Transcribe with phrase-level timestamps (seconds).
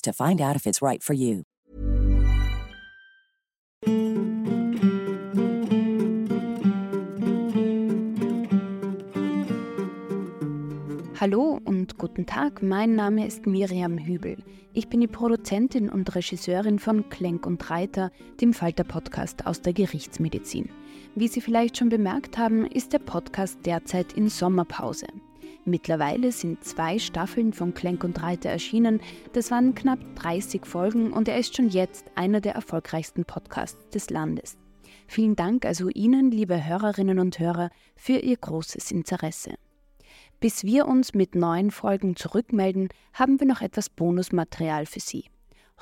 [0.00, 1.44] to find out if it's right for you.
[11.20, 14.36] Hallo und guten Tag, mein Name ist Miriam Hübel.
[14.72, 20.68] Ich bin die Produzentin und Regisseurin von Klenk und Reiter, dem Falter-Podcast aus der Gerichtsmedizin.
[21.16, 25.08] Wie Sie vielleicht schon bemerkt haben, ist der Podcast derzeit in Sommerpause.
[25.68, 29.00] Mittlerweile sind zwei Staffeln von Klenk und Reiter erschienen.
[29.34, 34.08] Das waren knapp 30 Folgen und er ist schon jetzt einer der erfolgreichsten Podcasts des
[34.08, 34.56] Landes.
[35.06, 39.54] Vielen Dank also Ihnen, liebe Hörerinnen und Hörer, für Ihr großes Interesse.
[40.40, 45.24] Bis wir uns mit neuen Folgen zurückmelden, haben wir noch etwas Bonusmaterial für Sie.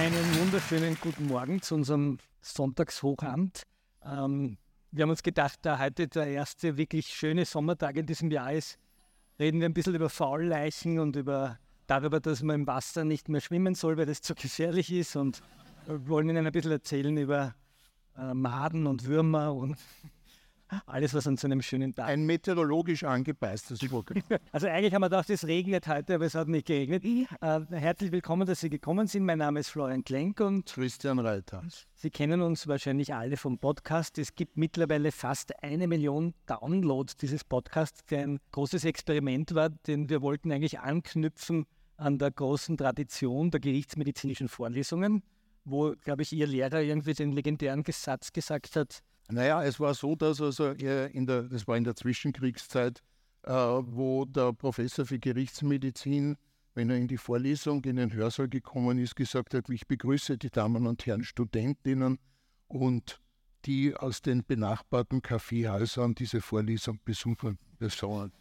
[0.07, 3.63] Einen wunderschönen guten Morgen zu unserem Sonntagshochamt.
[4.05, 4.57] Ähm,
[4.89, 8.79] wir haben uns gedacht, da heute der erste wirklich schöne Sommertag in diesem Jahr ist,
[9.37, 13.41] reden wir ein bisschen über Faulleichen und über, darüber, dass man im Wasser nicht mehr
[13.41, 15.41] schwimmen soll, weil das zu gefährlich ist und
[15.87, 17.53] wollen Ihnen ein bisschen erzählen über
[18.17, 19.75] äh, Maden und Würmer und
[20.85, 22.07] alles, was an so einem schönen Tag.
[22.07, 24.21] Ein meteorologisch angepeistes Programm.
[24.51, 27.03] Also eigentlich haben wir gedacht, es regnet heute, aber es hat nicht geregnet.
[27.05, 29.25] Äh, herzlich willkommen, dass Sie gekommen sind.
[29.25, 31.63] Mein Name ist Florian Klenk und Christian Reiter.
[31.95, 34.17] Sie kennen uns wahrscheinlich alle vom Podcast.
[34.17, 40.09] Es gibt mittlerweile fast eine Million Downloads dieses Podcasts, der ein großes Experiment war, denn
[40.09, 41.65] wir wollten eigentlich anknüpfen
[41.97, 45.23] an der großen Tradition der gerichtsmedizinischen Vorlesungen,
[45.65, 50.15] wo, glaube ich, Ihr Lehrer irgendwie den legendären Satz gesagt hat, naja, es war so,
[50.15, 53.03] dass also in der, das war in der Zwischenkriegszeit,
[53.43, 56.37] äh, wo der Professor für Gerichtsmedizin,
[56.75, 60.49] wenn er in die Vorlesung, in den Hörsaal gekommen ist, gesagt hat, ich begrüße die
[60.49, 62.19] Damen und Herren Studentinnen
[62.67, 63.21] und
[63.65, 68.31] die aus den benachbarten Kaffeehäusern diese Vorlesung besuchen Personen.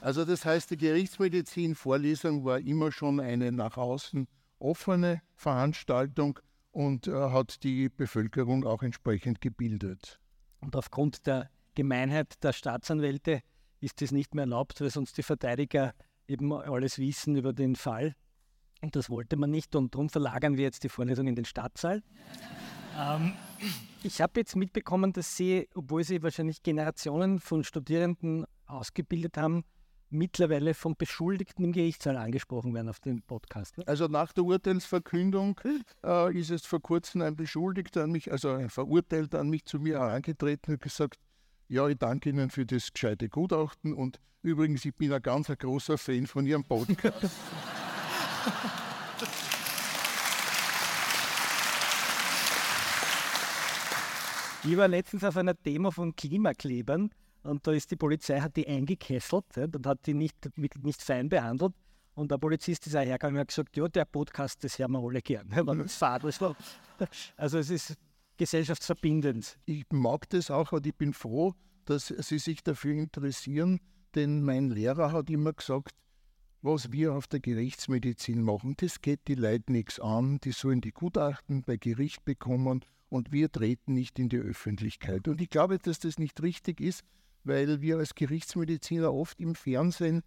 [0.00, 4.28] Also das heißt, die Gerichtsmedizin-Vorlesung war immer schon eine nach außen
[4.58, 6.38] offene Veranstaltung
[6.70, 10.20] und äh, hat die Bevölkerung auch entsprechend gebildet.
[10.60, 13.40] Und aufgrund der Gemeinheit der Staatsanwälte
[13.80, 15.92] ist das nicht mehr erlaubt, weil sonst die Verteidiger
[16.26, 18.14] eben alles wissen über den Fall.
[18.82, 22.02] Und das wollte man nicht und darum verlagern wir jetzt die Vorlesung in den Stadtsaal.
[22.98, 23.32] ähm,
[24.02, 29.64] ich habe jetzt mitbekommen, dass Sie, obwohl Sie wahrscheinlich Generationen von Studierenden ausgebildet haben,
[30.10, 33.78] mittlerweile vom Beschuldigten im Gerichtssaal angesprochen werden auf dem Podcast.
[33.78, 33.84] Ne?
[33.86, 35.60] Also nach der Urteilsverkündung
[36.04, 39.78] äh, ist es vor kurzem ein Beschuldigter an mich, also ein Verurteilter an mich zu
[39.78, 41.18] mir herangetreten und gesagt,
[41.68, 45.58] ja, ich danke Ihnen für das gescheite Gutachten und übrigens, ich bin ein ganz ein
[45.58, 47.30] großer Fan von Ihrem Podcast.
[54.68, 57.10] Ich war letztens auf einer Demo von Klimaklebern
[57.46, 61.28] und da ist die Polizei, hat die eingekesselt ja, und hat die nicht, nicht fein
[61.28, 61.72] behandelt.
[62.14, 65.00] Und der Polizist ist auch hergegangen und hat gesagt, ja, der Podcast, das hören wir
[65.00, 65.48] alle gern.
[67.36, 67.94] Also es ist
[68.38, 69.58] gesellschaftsverbindend.
[69.66, 71.54] Ich mag das auch und ich bin froh,
[71.84, 73.80] dass Sie sich dafür interessieren,
[74.14, 75.94] denn mein Lehrer hat immer gesagt,
[76.62, 80.92] was wir auf der Gerichtsmedizin machen, das geht die Leute nichts an, die sollen die
[80.92, 85.28] Gutachten bei Gericht bekommen und wir treten nicht in die Öffentlichkeit.
[85.28, 87.04] Und ich glaube, dass das nicht richtig ist,
[87.46, 90.22] weil wir als Gerichtsmediziner oft im Fernsehen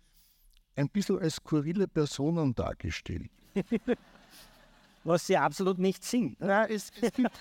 [0.76, 3.30] ein bisschen als skurrile Personen dargestellt.
[5.04, 6.40] Was sie absolut nicht sind.
[6.40, 7.40] Nein, es, es gibt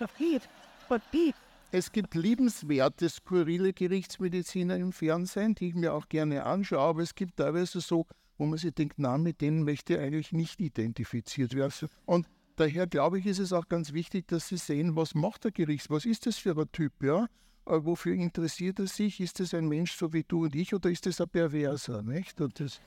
[1.71, 7.15] es gibt liebenswerte, skurrile Gerichtsmediziner im Fernsehen, die ich mir auch gerne anschaue, aber es
[7.15, 8.07] gibt teilweise so,
[8.39, 11.89] wo man sich denkt, na, mit denen möchte ich eigentlich nicht identifiziert werden.
[12.07, 12.27] Und
[12.57, 15.91] daher glaube ich, ist es auch ganz wichtig, dass Sie sehen, was macht der Gerichts,
[15.91, 17.27] was ist das für ein Typ, ja?
[17.69, 19.21] Äh, wofür interessiert er sich?
[19.21, 22.41] Ist es ein Mensch so wie du und ich oder ist es ein Perverser, nicht?
[22.41, 22.81] Und das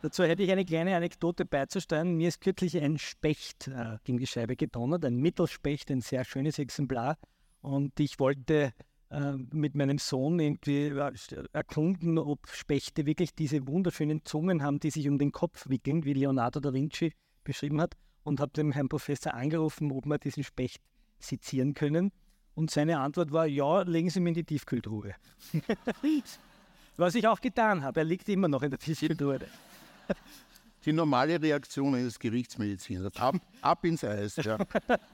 [0.00, 2.16] Dazu hätte ich eine kleine Anekdote beizusteuern.
[2.16, 6.60] Mir ist kürzlich ein Specht äh, gegen die Scheibe gedonnert, ein Mittelspecht, ein sehr schönes
[6.60, 7.18] Exemplar.
[7.62, 8.72] Und ich wollte
[9.10, 11.12] äh, mit meinem Sohn irgendwie äh,
[11.52, 16.12] erkunden, ob Spechte wirklich diese wunderschönen Zungen haben, die sich um den Kopf wickeln, wie
[16.12, 17.96] Leonardo da Vinci beschrieben hat.
[18.22, 20.80] Und habe dem Herrn Professor angerufen, ob wir diesen Specht
[21.18, 22.12] sezieren können.
[22.58, 25.14] Und seine Antwort war, ja, legen Sie mir in die Tiefkühltruhe.
[26.96, 28.00] Was ich auch getan habe.
[28.00, 29.38] Er liegt immer noch in der Tiefkühltruhe.
[30.84, 33.14] Die normale Reaktion eines Gerichtsmediziners.
[33.14, 34.34] Ab, ab ins Eis.
[34.38, 34.58] Ja.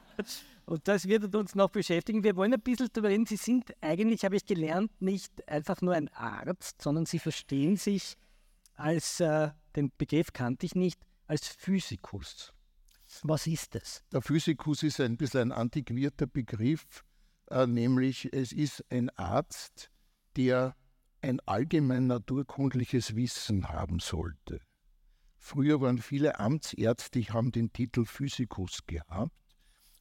[0.65, 2.23] Und das wird uns noch beschäftigen.
[2.23, 3.27] Wir wollen ein bisschen darüber reden.
[3.27, 8.17] Sie sind eigentlich, habe ich gelernt, nicht einfach nur ein Arzt, sondern Sie verstehen sich
[8.73, 12.51] als, äh, den Begriff kannte ich nicht, als Physikus.
[13.21, 14.03] Was ist das?
[14.11, 17.03] Der Physikus ist ein bisschen ein antiquierter Begriff,
[17.49, 19.91] nämlich es ist ein Arzt,
[20.35, 20.75] der
[21.21, 24.61] ein allgemein naturkundliches Wissen haben sollte.
[25.37, 29.31] Früher waren viele Amtsärzte, die haben den Titel Physikus gehabt.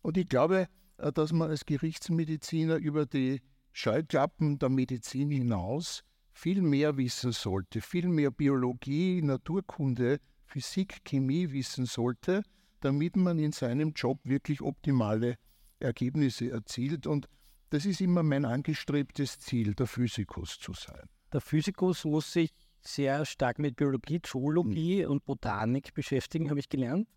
[0.02, 0.69] Und ich glaube,
[0.99, 3.43] äh, dass man als Gerichtsmediziner über die
[3.73, 6.02] Scheuklappen der Medizin hinaus
[6.32, 12.43] viel mehr wissen sollte, viel mehr Biologie, Naturkunde, Physik, Chemie wissen sollte,
[12.81, 15.37] damit man in seinem Job wirklich optimale
[15.84, 17.06] Ergebnisse erzielt.
[17.06, 17.28] Und
[17.70, 21.08] das ist immer mein angestrebtes Ziel, der Physikus zu sein.
[21.32, 25.11] Der Physikus muss sich sehr stark mit Biologie, Zoologie mhm.
[25.11, 27.09] und Botanik beschäftigen, habe ich gelernt.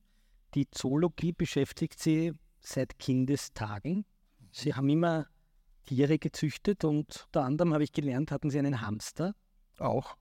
[0.56, 4.06] Die Zoologie beschäftigt sie seit Kindestagen.
[4.51, 5.27] Sie haben immer
[5.86, 9.36] Tiere gezüchtet und unter anderem habe ich gelernt, hatten sie einen Hamster.
[9.77, 10.18] Auch.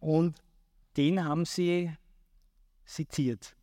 [0.00, 0.36] Und
[0.96, 1.92] den haben sie
[2.84, 3.56] seziert.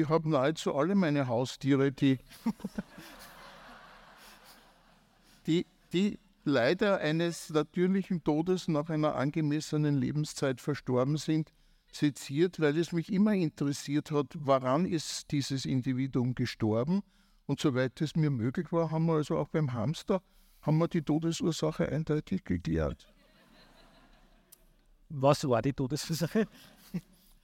[0.00, 2.18] Ich habe nahezu alle meine Haustiere, die,
[5.46, 11.52] die, die leider eines natürlichen Todes nach einer angemessenen Lebenszeit verstorben sind,
[11.92, 17.02] seziert, weil es mich immer interessiert hat, woran ist dieses Individuum gestorben.
[17.46, 20.22] Und soweit es mir möglich war, haben wir also auch beim Hamster
[20.62, 23.06] haben wir die Todesursache eindeutig geklärt.
[25.08, 26.48] Was war die Todesursache?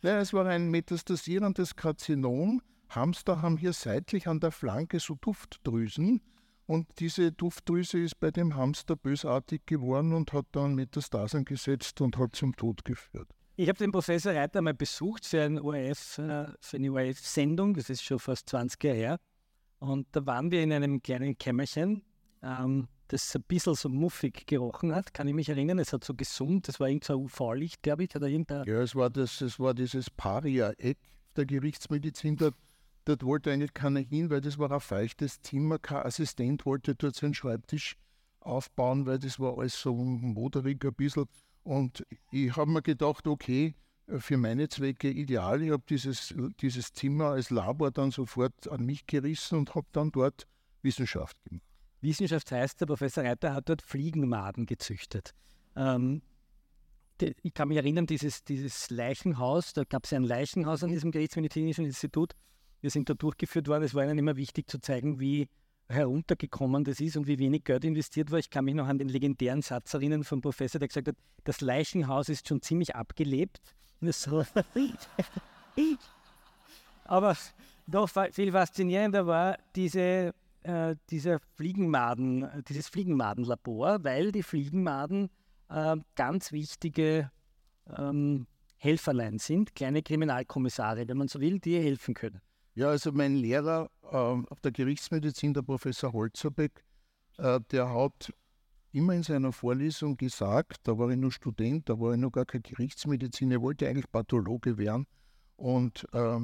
[0.02, 2.62] Ja, es war ein metastasierendes Karzinom.
[2.88, 6.22] Hamster haben hier seitlich an der Flanke so Duftdrüsen.
[6.66, 12.16] Und diese Duftdrüse ist bei dem Hamster bösartig geworden und hat dann Metastasen gesetzt und
[12.16, 13.28] hat zum Tod geführt.
[13.56, 17.90] Ich habe den Professor Reiter mal besucht für, ein ORF, äh, für eine ORF-Sendung, das
[17.90, 19.20] ist schon fast 20 Jahre her.
[19.80, 22.02] Und da waren wir in einem kleinen Kämmerchen,
[22.42, 25.78] ähm, das ein bisschen so muffig gerochen hat, kann ich mich erinnern.
[25.78, 28.14] Es hat so gesummt, das war irgendein so UV-Licht, glaube ich.
[28.14, 30.98] Oder irgendein ja, es war, das, es war dieses Paria-Eck
[31.36, 32.36] der Gerichtsmedizin.
[32.36, 32.50] Da,
[33.06, 35.78] Dort wollte eigentlich keiner hin, weil das war ein feuchtes Zimmer.
[35.78, 37.96] Kein Assistent wollte dort seinen Schreibtisch
[38.40, 41.24] aufbauen, weil das war alles so moderig ein bisschen.
[41.62, 43.74] Und ich habe mir gedacht, okay,
[44.18, 45.62] für meine Zwecke ideal.
[45.62, 50.10] Ich habe dieses, dieses Zimmer als Labor dann sofort an mich gerissen und habe dann
[50.10, 50.46] dort
[50.82, 51.69] Wissenschaft gemacht.
[52.00, 55.34] Wissenschaft heißt, der Professor Reiter hat dort Fliegenmaden gezüchtet.
[55.76, 56.22] Ähm,
[57.42, 61.10] ich kann mich erinnern, dieses, dieses Leichenhaus, da gab es ja ein Leichenhaus an diesem
[61.10, 62.32] Gerichtsmedizinischen Institut.
[62.80, 63.84] Wir sind da durchgeführt worden.
[63.84, 65.48] Es war ihnen immer wichtig zu zeigen, wie
[65.88, 68.38] heruntergekommen das ist und wie wenig Geld investiert war.
[68.38, 71.60] Ich kann mich noch an den legendären Satz erinnern vom Professor, der gesagt hat, das
[71.60, 73.60] Leichenhaus ist schon ziemlich abgelebt.
[77.04, 77.36] Aber
[77.86, 85.30] noch viel faszinierender war diese, äh, dieser Fliegenmaden, dieses Fliegenmadenlabor, weil die Fliegenmaden
[85.68, 87.30] äh, ganz wichtige
[87.96, 92.40] ähm, Helferlein sind, kleine Kriminalkommissare, wenn man so will, die helfen können.
[92.74, 96.84] Ja, also mein Lehrer äh, auf der Gerichtsmedizin, der Professor Holzerbeck,
[97.38, 98.32] äh, der hat
[98.92, 102.46] immer in seiner Vorlesung gesagt, da war ich nur Student, da war ich noch gar
[102.46, 105.06] kein Gerichtsmediziner, er wollte eigentlich Pathologe werden.
[105.56, 106.38] Und äh,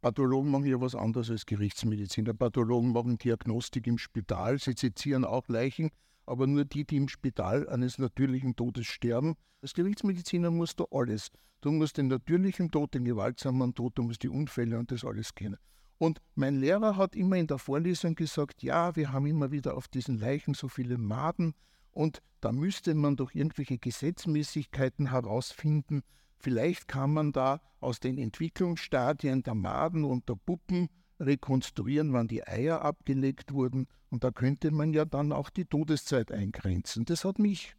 [0.00, 2.32] Pathologen machen ja was anderes als Gerichtsmediziner.
[2.32, 5.90] Pathologen machen Diagnostik im Spital, sie sezieren auch Leichen,
[6.26, 9.34] aber nur die, die im Spital eines natürlichen Todes sterben.
[9.60, 11.30] Als Gerichtsmediziner musst du alles.
[11.60, 15.34] Du musst den natürlichen Tod, den gewaltsamen Tod, du musst die Unfälle und das alles
[15.34, 15.58] kennen.
[15.98, 19.86] Und mein Lehrer hat immer in der Vorlesung gesagt, ja, wir haben immer wieder auf
[19.86, 21.52] diesen Leichen so viele Maden
[21.90, 26.02] und da müsste man doch irgendwelche Gesetzmäßigkeiten herausfinden.
[26.40, 30.88] Vielleicht kann man da aus den Entwicklungsstadien der Maden und der Puppen
[31.20, 33.86] rekonstruieren, wann die Eier abgelegt wurden.
[34.08, 37.04] Und da könnte man ja dann auch die Todeszeit eingrenzen.
[37.04, 37.76] Das hat mich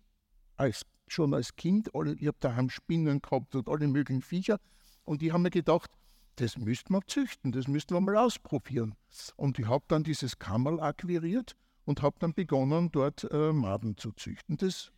[0.57, 4.59] als, schon als Kind, alle, ich habe daheim Spinnen gehabt und alle möglichen Viecher.
[5.03, 5.89] Und ich habe mir gedacht,
[6.35, 8.95] das müsste man züchten, das müsste man mal ausprobieren.
[9.35, 14.11] Und ich habe dann dieses Kammerl akquiriert und habe dann begonnen, dort äh, Maden zu
[14.11, 14.57] züchten.
[14.57, 14.91] Das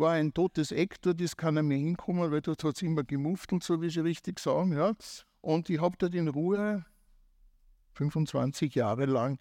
[0.00, 3.62] war ein totes Eck, dort ist keiner mehr hinkommen, weil dort hat es immer gemuftelt,
[3.62, 4.72] so wie Sie richtig sagen.
[4.72, 4.94] Ja.
[5.40, 6.84] Und ich habe dort in Ruhe
[7.94, 9.38] 25 Jahre lang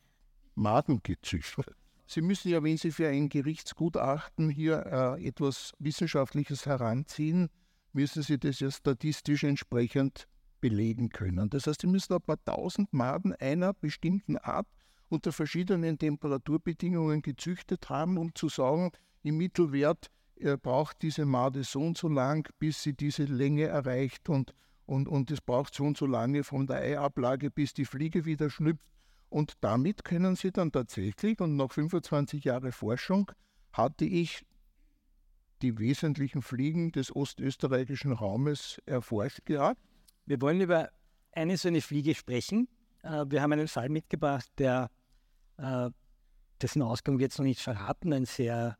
[0.55, 1.65] Maden gezüchtet.
[2.05, 7.49] Sie müssen ja, wenn Sie für ein Gerichtsgutachten hier äh, etwas Wissenschaftliches heranziehen,
[7.93, 10.27] müssen Sie das ja statistisch entsprechend
[10.59, 11.49] belegen können.
[11.49, 14.67] Das heißt, Sie müssen ein paar tausend Maden einer bestimmten Art
[15.07, 18.91] unter verschiedenen Temperaturbedingungen gezüchtet haben, um zu sagen,
[19.23, 20.09] im Mittelwert
[20.61, 24.53] braucht diese Made so und so lang, bis sie diese Länge erreicht und
[24.89, 28.49] und, und es braucht so und so lange von der Eiablage, bis die Fliege wieder
[28.49, 28.83] schlüpft.
[29.29, 33.31] Und damit können Sie dann tatsächlich, und nach 25 Jahren Forschung,
[33.71, 34.43] hatte ich
[35.61, 39.79] die wesentlichen Fliegen des ostösterreichischen Raumes erforscht gehabt.
[40.25, 40.89] Wir wollen über
[41.33, 42.67] eine so eine Fliege sprechen.
[43.03, 44.89] Äh, wir haben einen Fall mitgebracht, der,
[45.57, 45.91] äh,
[46.63, 48.75] dessen Ausgang wir jetzt noch nicht verraten, ein sehr,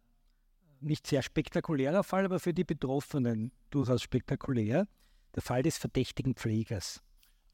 [0.81, 4.87] nicht sehr spektakulärer Fall, aber für die Betroffenen durchaus spektakulär
[5.35, 7.01] der Fall des verdächtigen Pflegers.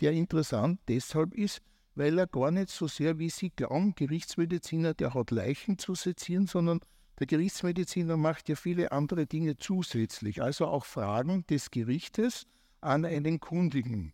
[0.01, 1.62] Der interessant deshalb ist,
[1.96, 6.48] weil er gar nicht so sehr, wie Sie glauben, Gerichtsmediziner, der hat Leichen zu sezieren,
[6.48, 6.82] sondern
[7.20, 12.46] der Gerichtsmediziner macht ja viele andere Dinge zusätzlich, also auch Fragen des Gerichtes
[12.82, 14.13] an einen Kundigen.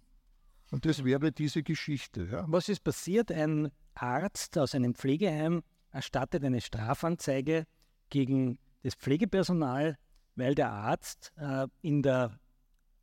[0.72, 2.30] Und das wäre diese Geschichte.
[2.32, 2.46] Ja.
[2.48, 3.32] Was ist passiert?
[3.32, 7.66] Ein Arzt aus einem Pflegeheim erstattet eine Strafanzeige
[8.10, 9.98] gegen das Pflegepersonal,
[10.36, 12.40] weil der Arzt äh, in der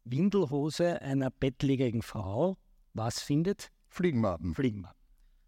[0.05, 2.57] Windelhose einer bettlägerigen Frau
[2.95, 3.71] was findet?
[3.89, 4.55] Fliegenmaden.
[4.55, 4.97] Fliegenmaden.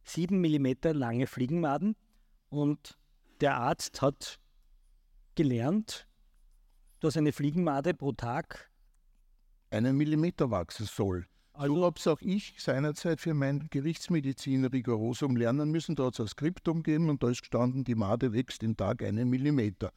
[0.04, 1.96] Sieben Millimeter lange Fliegenmaden.
[2.49, 2.99] Und
[3.40, 4.38] der Arzt hat
[5.34, 6.06] gelernt,
[7.00, 8.70] dass eine Fliegenmade pro Tag
[9.70, 11.26] einen Millimeter wachsen soll.
[11.52, 15.96] Also so habe es auch ich seinerzeit für mein Gerichtsmedizin rigorosum lernen müssen.
[15.96, 19.02] Da hat es ein Skriptum gegeben und da ist gestanden, die Made wächst den Tag
[19.02, 19.92] einen Millimeter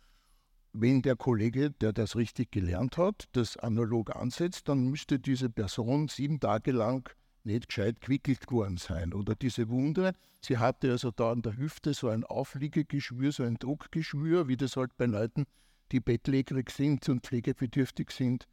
[0.74, 6.08] wenn der Kollege, der das richtig gelernt hat, das analog ansetzt, dann müsste diese Person
[6.08, 7.10] sieben Tage lang
[7.44, 9.14] nicht gescheit gewickelt worden sein.
[9.14, 13.56] Oder diese Wunde, sie hatte also da an der Hüfte so ein Aufliegegeschwür, so ein
[13.56, 15.46] Druckgeschwür, wie das halt bei Leuten,
[15.92, 18.48] die bettlägerig sind und pflegebedürftig sind,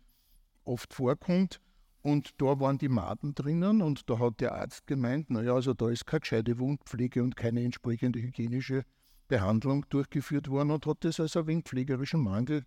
[0.65, 1.61] oft vorkommt.
[2.03, 5.91] Und da waren die Maden drinnen und da hat der Arzt gemeint, naja, also da
[5.91, 8.85] ist keine gescheite Wundpflege und keine entsprechende hygienische
[9.31, 12.65] Behandlung durchgeführt worden und hat das als ein wenig pflegerischen Mangel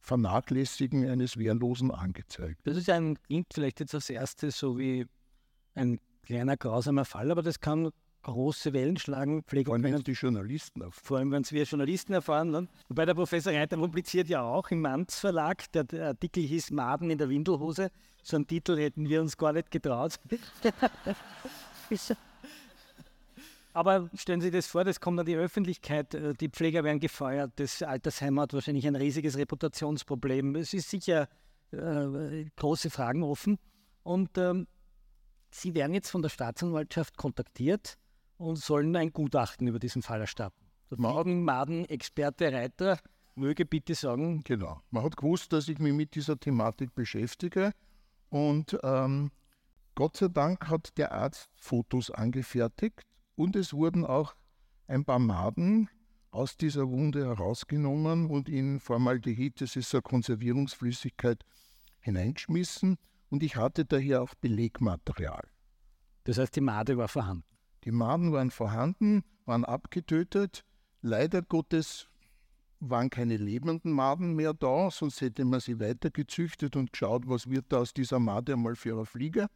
[0.00, 2.60] Vernachlässigen eines Wehrlosen angezeigt.
[2.64, 5.06] Das ist ein, klingt vielleicht jetzt als erstes so wie
[5.74, 7.90] ein kleiner grausamer Fall, aber das kann
[8.22, 9.42] große Wellen schlagen.
[9.44, 11.04] Pflege vor allem, wenn es die Journalisten erfahren.
[11.04, 12.50] Vor allem, wenn es wir Journalisten erfahren.
[12.50, 12.68] Ne?
[12.88, 17.10] Wobei der Professor Reiter publiziert ja auch im Manz Verlag, der, der Artikel hieß Maden
[17.10, 17.90] in der Windelhose.
[18.22, 20.18] So einen Titel hätten wir uns gar nicht getraut.
[23.78, 26.98] Aber stellen Sie sich das vor, das kommt an die Öffentlichkeit, äh, die Pfleger werden
[26.98, 30.56] gefeuert, das Altersheim hat wahrscheinlich ein riesiges Reputationsproblem.
[30.56, 31.28] Es ist sicher
[31.70, 33.56] äh, große Fragen offen.
[34.02, 34.66] Und ähm,
[35.52, 37.98] Sie werden jetzt von der Staatsanwaltschaft kontaktiert
[38.36, 40.66] und sollen ein Gutachten über diesen Fall erstatten.
[40.90, 42.98] Der Maden, Maden, Experte Reiter
[43.36, 44.42] möge bitte sagen.
[44.42, 44.80] Genau.
[44.90, 47.70] Man hat gewusst, dass ich mich mit dieser Thematik beschäftige
[48.28, 49.30] und ähm,
[49.94, 53.07] Gott sei Dank hat der Arzt Fotos angefertigt
[53.38, 54.34] und es wurden auch
[54.88, 55.88] ein paar Maden
[56.30, 61.44] aus dieser Wunde herausgenommen und in Formaldehyd, das ist eine Konservierungsflüssigkeit,
[62.00, 62.98] hineingeschmissen
[63.30, 65.48] und ich hatte daher auch Belegmaterial.
[66.24, 67.44] Das heißt, die Made war vorhanden?
[67.84, 70.64] Die Maden waren vorhanden, waren abgetötet.
[71.00, 72.08] Leider Gottes
[72.80, 77.48] waren keine lebenden Maden mehr da, sonst hätte man sie weiter gezüchtet und geschaut, was
[77.48, 79.46] wird da aus dieser Made einmal für eine Fliege.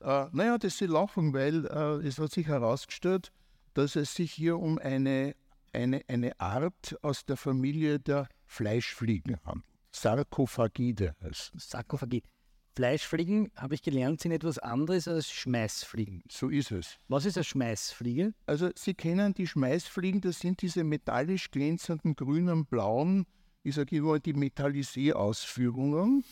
[0.00, 3.32] Äh, naja, das ist lachen, weil äh, es hat sich herausgestellt,
[3.74, 5.34] dass es sich hier um eine,
[5.72, 9.64] eine, eine Art aus der Familie der Fleischfliegen handelt.
[9.92, 11.52] Sarkophagide heißt.
[11.56, 12.28] Sarkophagide.
[12.76, 16.22] Fleischfliegen, habe ich gelernt, sind etwas anderes als Schmeißfliegen.
[16.30, 16.96] So ist es.
[17.08, 18.34] Was ist eine Schmeißfliege?
[18.46, 23.26] Also Sie kennen die Schmeißfliegen, das sind diese metallisch glänzenden grünen, blauen,
[23.64, 26.24] ich sage immer die Metallisé-Ausführungen.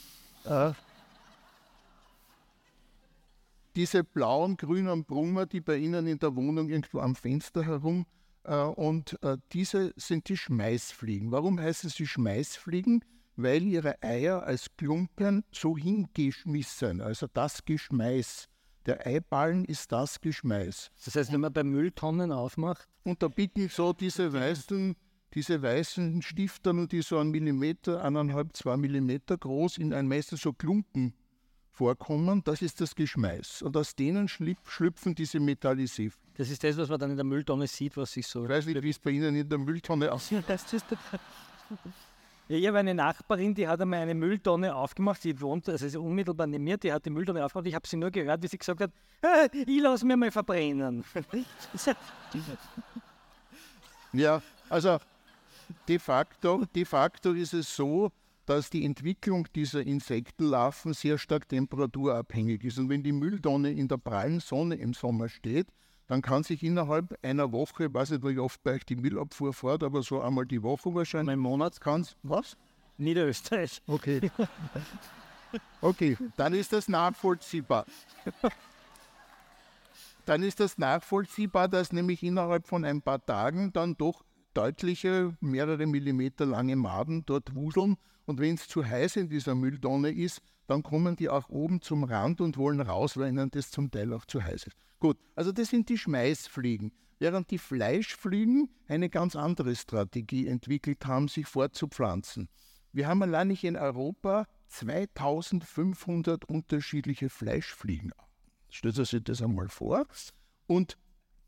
[0.45, 0.73] Äh,
[3.77, 8.07] diese blauen, grünen Brummer, die bei Ihnen in der Wohnung irgendwo am Fenster herum
[8.45, 11.31] äh, und äh, diese sind die Schmeißfliegen.
[11.31, 13.05] Warum heißen sie Schmeißfliegen?
[13.37, 18.49] weil ihre Eier als Klumpen so hingeschmissen, also das Geschmeiß.
[18.87, 20.91] Der Eiballen ist das Geschmeiß.
[21.05, 22.89] Das heißt, wenn man bei Mülltonnen aufmacht?
[23.05, 24.95] Und da bieten so diese weißen,
[25.35, 30.53] diese weißen Stiftern, die so einen Millimeter, eineinhalb, zwei Millimeter groß in ein meistens so
[30.53, 31.15] Klumpen
[31.77, 33.63] vorkommen, das ist das Geschmeiß.
[33.63, 36.13] Und aus denen schlüpfen diese Metallisé.
[36.37, 38.45] Das ist das, was man dann in der Mülltonne sieht, was sich so.
[38.45, 40.45] Ich weiß nicht, wie es bei Ihnen in der Mülltonne aussieht.
[42.49, 45.21] Ja, ich habe eine Nachbarin, die hat einmal eine Mülltonne aufgemacht.
[45.21, 47.67] Sie wohnt also unmittelbar neben mir, die hat die Mülltonne aufgemacht.
[47.67, 51.05] Ich habe sie nur gehört, wie sie gesagt hat: ah, Ich lasse mir mal verbrennen.
[54.13, 54.99] ja, also
[55.89, 58.13] de facto, de facto ist es so,
[58.47, 62.79] dass die Entwicklung dieser Insektenlarven sehr stark temperaturabhängig ist.
[62.79, 65.67] Und wenn die Mülltonne in der prallen Sonne im Sommer steht,
[66.07, 69.53] dann kann sich innerhalb einer Woche, ich weiß nicht, wie oft bei euch die Müllabfuhr
[69.53, 71.27] fährt, aber so einmal die Woche wahrscheinlich.
[71.37, 72.17] Mein Monat kann's.
[72.23, 72.57] Was?
[72.97, 73.83] Niederösterreich.
[73.87, 74.31] Okay.
[75.81, 77.87] Okay, dann ist das nachvollziehbar.
[80.27, 85.87] Dann ist das nachvollziehbar, dass nämlich innerhalb von ein paar Tagen dann doch deutliche, mehrere
[85.87, 87.97] Millimeter lange Maden dort wuseln.
[88.27, 92.05] Und wenn es zu heiß in dieser Mülltonne ist, dann kommen die auch oben zum
[92.05, 94.77] Rand und wollen raus, weil ihnen das zum Teil auch zu heiß ist.
[94.99, 96.93] Gut, also das sind die Schmeißfliegen.
[97.19, 102.49] Während die Fleischfliegen eine ganz andere Strategie entwickelt haben, sich fortzupflanzen.
[102.93, 108.13] Wir haben allein in Europa 2500 unterschiedliche Fleischfliegen.
[108.71, 110.07] Stellt sich das einmal vor.
[110.67, 110.99] Und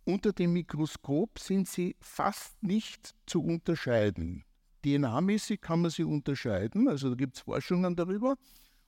[0.04, 4.44] unter dem Mikroskop sind sie fast nicht zu unterscheiden.
[4.84, 8.36] DNA-mäßig kann man sie unterscheiden, also da gibt es Forschungen darüber.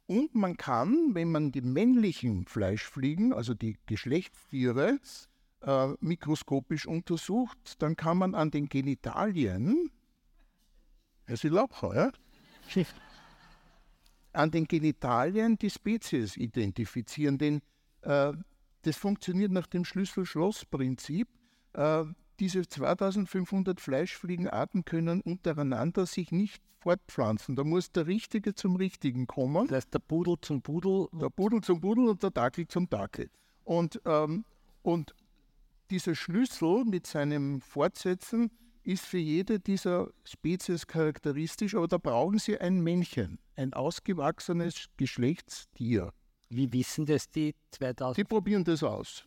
[0.07, 4.99] Und man kann, wenn man die männlichen Fleischfliegen, also die Geschlechtstiere,
[5.63, 9.91] äh, mikroskopisch untersucht, dann kann man an den Genitalien,
[11.27, 11.95] es ist Laubcher,
[12.75, 12.85] ja?
[14.33, 17.63] an den Genitalien die Spezies identifizieren, denn
[18.03, 18.33] äh,
[18.83, 21.29] das funktioniert nach dem Schlüssel-Schloss-Prinzip.
[21.75, 22.05] Äh,
[22.41, 27.55] diese 2500 Fleischfliegenarten können untereinander sich nicht fortpflanzen.
[27.55, 29.69] Da muss der Richtige zum Richtigen kommen.
[29.69, 31.09] Das heißt, der Pudel zum Pudel.
[31.13, 33.31] Der Pudel zum Pudel und der Dackel zum Dackel.
[33.65, 34.45] Und, ähm,
[34.83, 35.15] und
[35.91, 38.51] dieser Schlüssel mit seinem Fortsetzen
[38.83, 46.13] ist für jede dieser Spezies charakteristisch, aber da brauchen sie ein Männchen, ein ausgewachsenes Geschlechtstier.
[46.49, 48.17] Wie wissen das die 2000?
[48.17, 49.27] Die probieren das aus.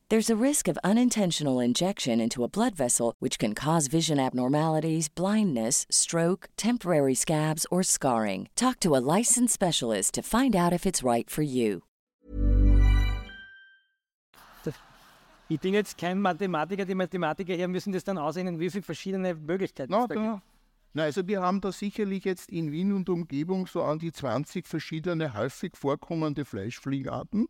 [0.11, 5.07] There's a risk of unintentional injection into a blood vessel, which can cause vision abnormalities,
[5.07, 8.49] blindness, stroke, temporary scabs, or scarring.
[8.57, 11.83] Talk to a licensed specialist to find out if it's right for you.
[15.47, 16.83] Ich bin jetzt kein Mathematiker.
[16.83, 20.43] Die Mathematiker hier müssen das dann aussehen, wie viele verschiedene Möglichkeiten es da gibt.
[20.93, 24.67] na, also wir haben da sicherlich jetzt in Wien und Umgebung so an die 20
[24.67, 27.47] verschiedene häufig vorkommende Fleischfliegenarten.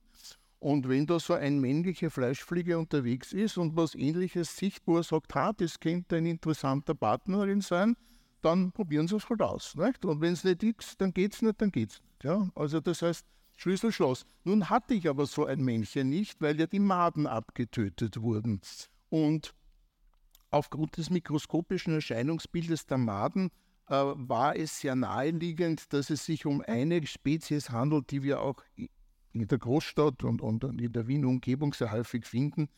[0.61, 5.03] Und wenn da so ein männlicher Fleischflieger unterwegs ist und was ähnliches sieht, wo er
[5.03, 7.97] sagt, ha, das könnte ein interessanter Partnerin sein,
[8.43, 9.75] dann probieren Sie es halt aus.
[9.75, 10.05] Nicht?
[10.05, 12.23] Und wenn es nicht ist, dann geht es nicht, dann geht es nicht.
[12.25, 12.47] Ja?
[12.53, 13.25] Also das heißt,
[13.57, 14.23] Schlüssel Schloss.
[14.43, 18.61] Nun hatte ich aber so ein Männchen nicht, weil ja die Maden abgetötet wurden.
[19.09, 19.55] Und
[20.51, 23.49] aufgrund des mikroskopischen Erscheinungsbildes der Maden
[23.87, 28.63] äh, war es sehr naheliegend, dass es sich um eine Spezies handelt, die wir auch
[29.33, 32.69] in der Großstadt und, und in der Wien-Umgebung sehr häufig finden,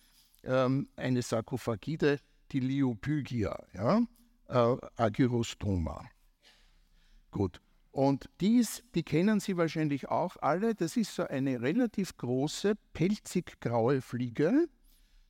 [0.44, 2.20] ähm, eine Sarkophagide,
[2.52, 4.02] die Liopygia, ja?
[4.48, 6.06] äh, Agyrostoma.
[7.32, 7.62] Gut.
[7.92, 10.74] Und die, ist, die kennen Sie wahrscheinlich auch alle.
[10.74, 14.68] Das ist so eine relativ große, pelzig graue Fliege,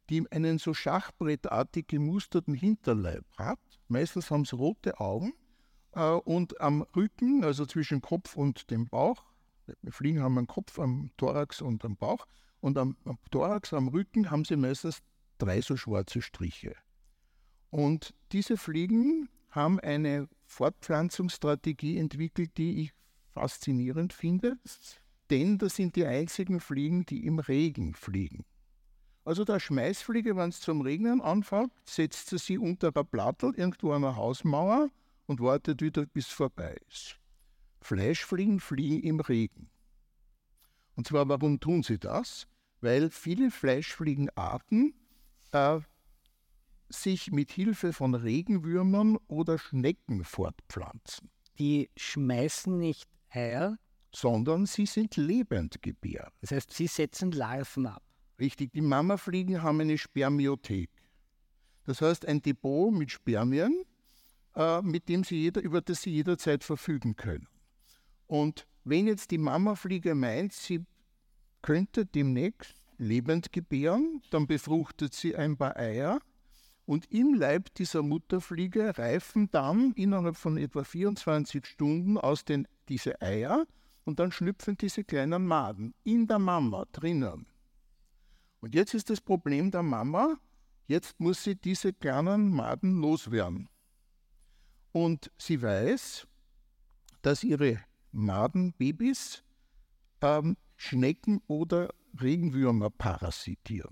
[0.10, 3.60] die einen so schachbrettartig gemusterten Hinterleib hat.
[3.90, 5.34] Meistens haben sie rote Augen
[5.94, 9.26] äh, und am Rücken, also zwischen Kopf und dem Bauch,
[9.90, 12.26] Fliegen haben einen Kopf am Thorax und am Bauch
[12.60, 15.00] und am, am Thorax, am Rücken haben sie meistens
[15.38, 16.76] drei so schwarze Striche.
[17.70, 22.94] Und diese Fliegen haben eine Fortpflanzungsstrategie entwickelt, die ich
[23.32, 24.58] faszinierend finde,
[25.30, 28.46] denn das sind die einzigen Fliegen, die im Regen fliegen.
[29.26, 33.92] Also der Schmeißfliege, wenn es zum Regnen anfängt, setzt sie sich unter ein Plattel irgendwo
[33.92, 34.90] an einer Hausmauer
[35.28, 37.18] und wartet wieder, bis es vorbei ist.
[37.84, 39.70] Fleischfliegen fliegen im Regen.
[40.96, 42.48] Und zwar, warum tun sie das?
[42.82, 44.94] Weil viele Fleischfliegenarten
[45.52, 45.80] äh,
[46.90, 53.78] sich mit Hilfe von Regenwürmern oder Schnecken fortpflanzen, Die schmeißen nicht Eier,
[54.14, 56.32] sondern sie sind Lebendgebären.
[56.42, 58.04] das heißt, sie setzen Larven ab.
[58.40, 60.90] Richtig, die Mammafliegen haben eine Spermiothek.
[61.86, 63.84] Das heißt, ein Depot mit Spermien,
[64.56, 67.48] äh, mit dem sie jeder, über das sie jederzeit verfügen können.
[68.34, 70.84] Und wenn jetzt die Mammafliege meint, sie
[71.62, 76.20] könnte demnächst lebend gebären, dann befruchtet sie ein paar Eier
[76.88, 83.22] und im Leib dieser Mutterfliege reifen dann innerhalb von etwa 24 Stunden aus den, diese
[83.22, 83.68] Eier
[84.04, 87.46] und dann schlüpfen diese kleinen Maden in der Mama drinnen.
[88.62, 90.40] Und jetzt ist das Problem der Mama,
[90.88, 93.70] jetzt muss sie diese kleinen Maden loswerden.
[94.92, 96.26] Und sie weiß,
[97.22, 97.80] dass ihre
[98.14, 99.44] Madenbabys
[100.22, 101.90] ähm, Schnecken oder
[102.22, 103.92] Regenwürmer parasitieren.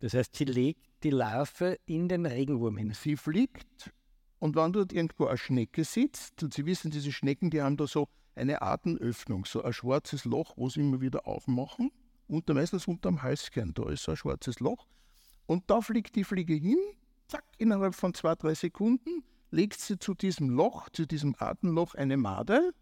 [0.00, 2.92] Das heißt, sie legt die Larve in den Regenwurm hin.
[2.92, 3.92] Sie fliegt
[4.38, 7.86] und wenn dort irgendwo eine Schnecke sitzt, und Sie wissen, diese Schnecken, die haben da
[7.86, 11.90] so eine Atemöffnung, so ein schwarzes Loch, wo sie immer wieder aufmachen,
[12.26, 14.86] unter, meistens unterm Halskern, da ist so ein schwarzes Loch.
[15.46, 16.78] Und da fliegt die Fliege hin,
[17.28, 22.16] zack, innerhalb von zwei, drei Sekunden legt sie zu diesem Loch, zu diesem Atemloch eine
[22.16, 22.74] Made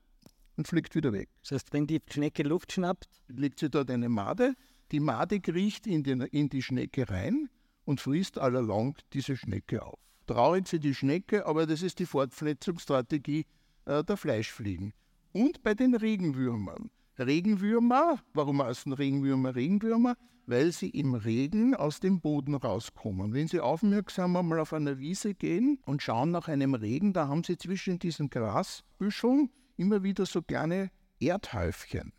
[0.57, 1.29] und fliegt wieder weg.
[1.43, 4.55] Das heißt, wenn die Schnecke Luft schnappt, legt sie dort eine Made.
[4.91, 7.49] Die Made kriecht in, den, in die Schnecke rein
[7.85, 9.99] und frisst allalong diese Schnecke auf.
[10.27, 13.47] Traurig für die Schnecke, aber das ist die Fortpflanzungsstrategie
[13.87, 14.93] äh, der Fleischfliegen.
[15.33, 16.91] Und bei den Regenwürmern.
[17.19, 20.17] Regenwürmer, warum heißen Regenwürmer Regenwürmer?
[20.47, 23.33] Weil sie im Regen aus dem Boden rauskommen.
[23.33, 27.45] Wenn Sie aufmerksam einmal auf einer Wiese gehen und schauen nach einem Regen, da haben
[27.45, 29.51] Sie zwischen diesen Grasbüscheln
[29.83, 30.91] immer wieder so kleine
[31.21, 32.13] Erdhäufchen.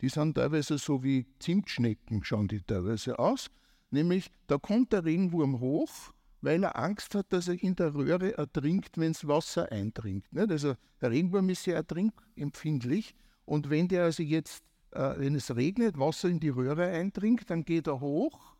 [0.00, 3.50] Die sind teilweise so wie Zimtschnecken, schauen die teilweise aus.
[3.90, 8.36] Nämlich, da kommt der Regenwurm hoch, weil er Angst hat, dass er in der Röhre
[8.36, 10.30] ertrinkt, wenn das Wasser eindringt.
[10.32, 10.50] Nicht?
[10.50, 13.14] Also der Regenwurm ist sehr ertrinkempfindlich
[13.46, 17.64] und wenn der also jetzt, äh, wenn es regnet, Wasser in die Röhre eindringt, dann
[17.64, 18.54] geht er hoch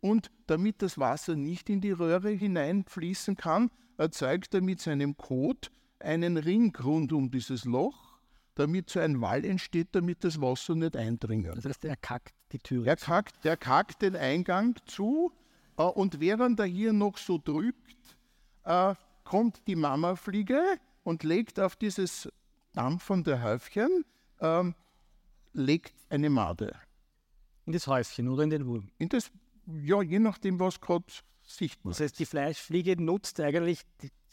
[0.00, 5.70] und damit das Wasser nicht in die Röhre hineinfließen kann, erzeugt er mit seinem Kot
[6.00, 8.18] einen Ring rund um dieses Loch,
[8.54, 11.54] damit so ein Wall entsteht, damit das Wasser nicht eindringen.
[11.54, 12.84] das heißt, er kackt die Türe.
[12.84, 15.32] Der kackt, der kackt den Eingang zu
[15.76, 18.16] äh, und während er hier noch so drückt,
[18.64, 22.28] äh, kommt die Mamafliege und legt auf dieses
[22.72, 24.04] dampfende Häufchen,
[24.40, 24.74] ähm,
[25.52, 26.74] legt eine Made.
[27.66, 28.90] In das Häuschen oder in den Wurm?
[28.98, 29.30] In das,
[29.66, 31.04] ja, je nachdem, was gerade
[31.50, 31.92] sichtbar.
[31.92, 33.82] Das heißt, die Fleischfliege nutzt eigentlich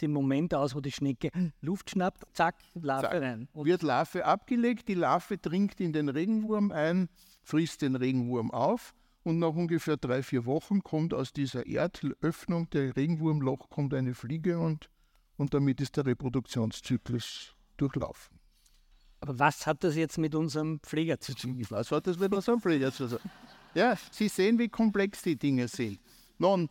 [0.02, 3.22] den Moment aus, wo die Schnecke Luft schnappt, zack, Larve zack.
[3.22, 3.48] rein.
[3.54, 7.10] Und wird Larve abgelegt, die Larve dringt in den Regenwurm ein,
[7.44, 12.96] frisst den Regenwurm auf und nach ungefähr drei, vier Wochen kommt aus dieser Erdöffnung, der
[12.96, 14.90] Regenwurmloch, kommt eine Fliege und,
[15.38, 18.40] und damit ist der Reproduktionszyklus durchlaufen.
[19.22, 21.60] Aber was hat das jetzt mit unserem Pfleger zu tun?
[21.70, 23.20] Was hat das mit unserem Pfleger zu tun?
[23.74, 26.00] Ja, Sie sehen, wie komplex die Dinge sind.
[26.38, 26.70] Nun,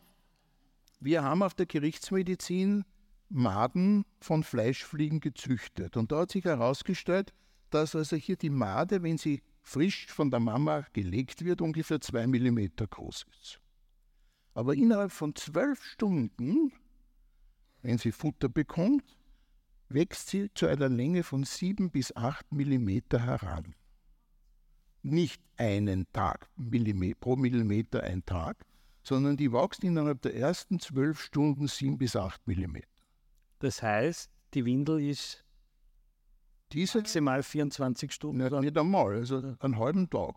[1.04, 2.84] wir haben auf der Gerichtsmedizin
[3.28, 5.96] Maden von Fleischfliegen gezüchtet.
[5.96, 7.34] Und da hat sich herausgestellt,
[7.68, 12.26] dass also hier die Made, wenn sie frisch von der Mama gelegt wird, ungefähr zwei
[12.26, 13.60] Millimeter groß ist.
[14.54, 16.72] Aber innerhalb von zwölf Stunden,
[17.82, 19.04] wenn sie Futter bekommt,
[19.88, 23.74] wächst sie zu einer Länge von sieben bis acht Millimeter heran.
[25.02, 26.48] Nicht einen Tag
[27.20, 28.64] pro Millimeter ein Tag,
[29.04, 32.88] sondern die wächst innerhalb der ersten zwölf Stunden sieben bis acht Millimeter.
[33.60, 35.44] Das heißt, die Windel ist
[36.72, 38.42] diese, maximal 24 Stunden?
[38.42, 40.34] Nicht, nicht einmal, also einen halben Tag.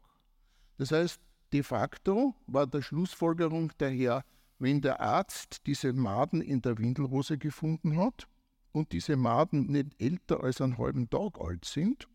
[0.78, 1.20] Das heißt,
[1.52, 4.24] de facto war der Schlussfolgerung daher,
[4.60, 8.28] wenn der Arzt diese Maden in der Windelhose gefunden hat
[8.72, 12.08] und diese Maden nicht älter als einen halben Tag alt sind,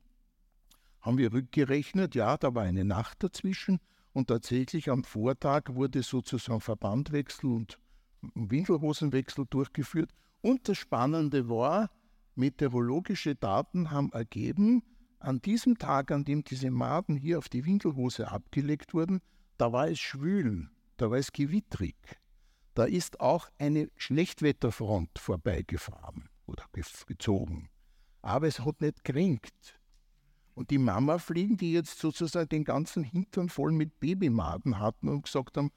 [1.00, 3.80] haben wir rückgerechnet, ja, da war eine Nacht dazwischen
[4.12, 7.78] und tatsächlich am Vortag wurde sozusagen Verbandwechsel und
[8.34, 10.10] Windelhosenwechsel durchgeführt.
[10.40, 11.90] Und das Spannende war,
[12.34, 14.82] meteorologische Daten haben ergeben,
[15.18, 19.20] an diesem Tag, an dem diese Maden hier auf die Windelhose abgelegt wurden,
[19.56, 21.96] da war es schwül, da war es gewittrig.
[22.74, 26.64] Da ist auch eine Schlechtwetterfront vorbeigefahren oder
[27.06, 27.70] gezogen.
[28.22, 29.78] Aber es hat nicht geringt.
[30.54, 35.56] Und die Mama-Fliegen, die jetzt sozusagen den ganzen Hintern voll mit Babymaden hatten und gesagt
[35.56, 35.70] haben,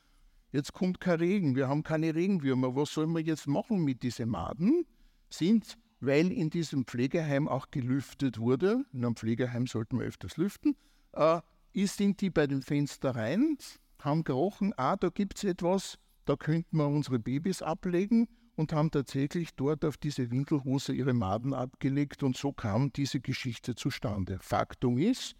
[0.51, 4.29] jetzt kommt kein Regen, wir haben keine Regenwürmer, was sollen wir jetzt machen mit diesen
[4.29, 4.85] Maden?
[5.29, 10.75] Sind, weil in diesem Pflegeheim auch gelüftet wurde, in einem Pflegeheim sollten wir öfters lüften,
[11.13, 11.39] äh,
[11.73, 13.57] sind die bei den Fenstereien,
[13.99, 18.91] haben gerochen, ah, da gibt es etwas, da könnten wir unsere Babys ablegen und haben
[18.91, 24.37] tatsächlich dort auf diese Windelhose ihre Maden abgelegt und so kam diese Geschichte zustande.
[24.41, 25.35] Faktum ist,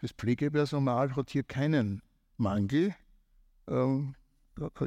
[0.00, 2.02] das Pflegepersonal hat hier keinen
[2.36, 2.94] Mangel
[3.66, 3.98] äh,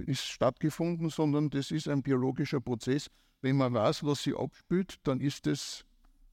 [0.06, 3.08] ist stattgefunden, sondern das ist ein biologischer Prozess.
[3.42, 5.86] Wenn man weiß, was sie abspült, dann ist das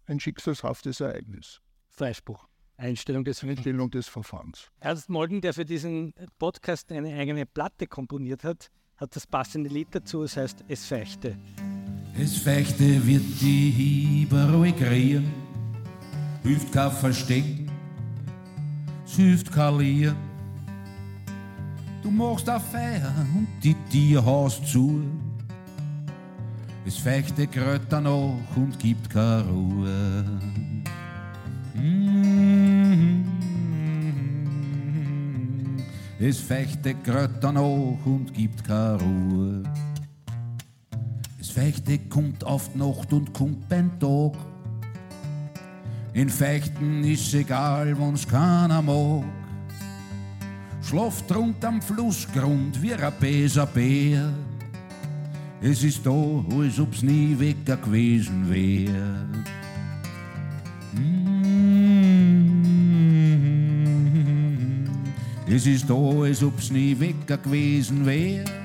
[0.06, 1.60] ein schicksalshaftes Ereignis.
[1.88, 2.46] Freispruch.
[2.76, 4.70] Einstellung des, Einstellung des Verfahrens.
[4.80, 9.88] Ernst Molden, der für diesen Podcast eine eigene Platte komponiert hat, hat das passende Lied
[9.90, 11.36] dazu, es heißt Es feichte.
[12.16, 15.32] Es feichte wird die überall kriegen,
[16.42, 17.70] hilft kein Verstecken,
[19.04, 20.16] es hilft kein Lieren.
[22.02, 25.02] Du machst auf Feier und die Tierhaus zu.
[26.86, 30.24] Es feichte Kröter noch und gibt keine Ruhe.
[31.74, 32.53] Mm
[36.20, 39.62] Es fechte Kröter noch und gibt keine Ruhe.
[41.40, 44.32] Es fechte kommt oft Nacht und kommt beim Tag.
[46.12, 49.24] In Fechten ist egal, wenn's keiner mag.
[50.82, 54.32] Schlaft rund am Flussgrund wie ein böser Bär.
[55.60, 59.26] Es ist da, als ob's nie weg gewesen wär.
[65.54, 68.63] Es ist da, als ob's nie weg gewesen wär.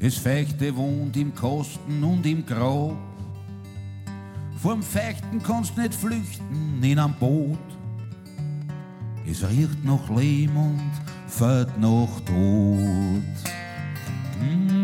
[0.00, 2.96] Das Fechte wohnt im Kosten und im Grab.
[4.56, 7.60] Vorm Fechten kannst nicht flüchten in einem Boot.
[9.24, 10.90] Es riecht nach Lehm und
[11.28, 13.22] fällt nach Tod.
[14.40, 14.82] Mm.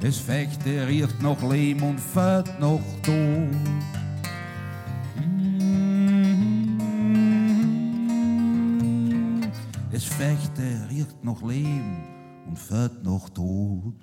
[0.00, 3.97] Es Fechte riecht nach Lehm und fällt nach Tod.
[11.08, 12.04] Riecht nach Leben
[12.46, 13.94] und fährt nach Tod.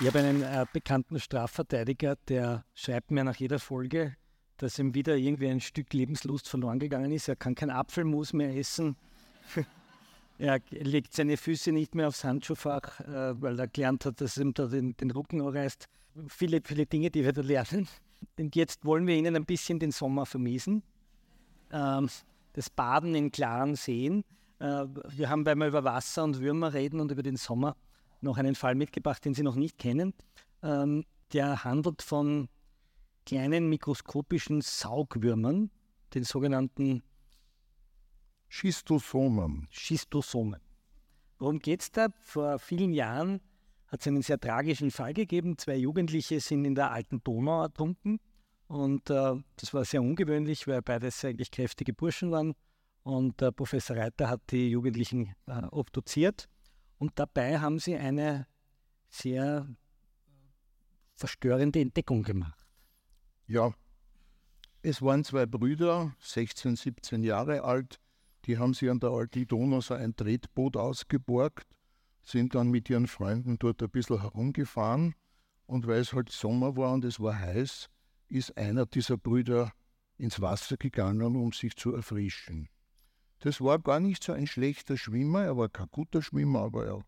[0.00, 4.16] Ich habe einen äh, bekannten Strafverteidiger, der schreibt mir nach jeder Folge,
[4.58, 7.28] dass ihm wieder irgendwie ein Stück Lebenslust verloren gegangen ist.
[7.28, 8.96] Er kann kein Apfelmus mehr essen.
[10.38, 14.52] er legt seine Füße nicht mehr aufs Handschuhfach, äh, weil er gelernt hat, dass ihm
[14.52, 15.88] da den, den Rücken reißt.
[16.28, 17.88] Viele, viele Dinge, die wir da lernen.
[18.38, 20.82] Und jetzt wollen wir Ihnen ein bisschen den Sommer vermiesen.
[21.72, 22.08] Ähm,
[22.54, 24.24] das Baden in klaren Seen.
[24.58, 27.76] Äh, wir haben, weil wir über Wasser und Würmer reden und über den Sommer,
[28.20, 30.14] noch einen Fall mitgebracht, den Sie noch nicht kennen.
[30.62, 32.48] Ähm, der handelt von
[33.26, 35.70] kleinen mikroskopischen Saugwürmern,
[36.14, 37.02] den sogenannten
[38.54, 39.66] Schistosomen.
[39.68, 40.60] Schistosomen.
[41.40, 42.06] Worum geht es da?
[42.20, 43.40] Vor vielen Jahren
[43.88, 45.58] hat es einen sehr tragischen Fall gegeben.
[45.58, 48.20] Zwei Jugendliche sind in der alten Donau ertrunken.
[48.68, 52.54] Und äh, das war sehr ungewöhnlich, weil beides eigentlich kräftige Burschen waren.
[53.02, 56.48] Und äh, Professor Reiter hat die Jugendlichen äh, obduziert.
[56.98, 58.46] Und dabei haben sie eine
[59.10, 59.66] sehr
[61.16, 62.64] verstörende Entdeckung gemacht.
[63.48, 63.74] Ja,
[64.82, 67.98] es waren zwei Brüder, 16, 17 Jahre alt,
[68.46, 71.66] die haben sich an der alten Donau so ein Tretboot ausgeborgt,
[72.22, 75.14] sind dann mit ihren Freunden dort ein bisschen herumgefahren
[75.66, 77.88] und weil es halt Sommer war und es war heiß,
[78.28, 79.72] ist einer dieser Brüder
[80.16, 82.68] ins Wasser gegangen, um sich zu erfrischen.
[83.40, 87.04] Das war gar nicht so ein schlechter Schwimmer, er war kein guter Schwimmer, aber er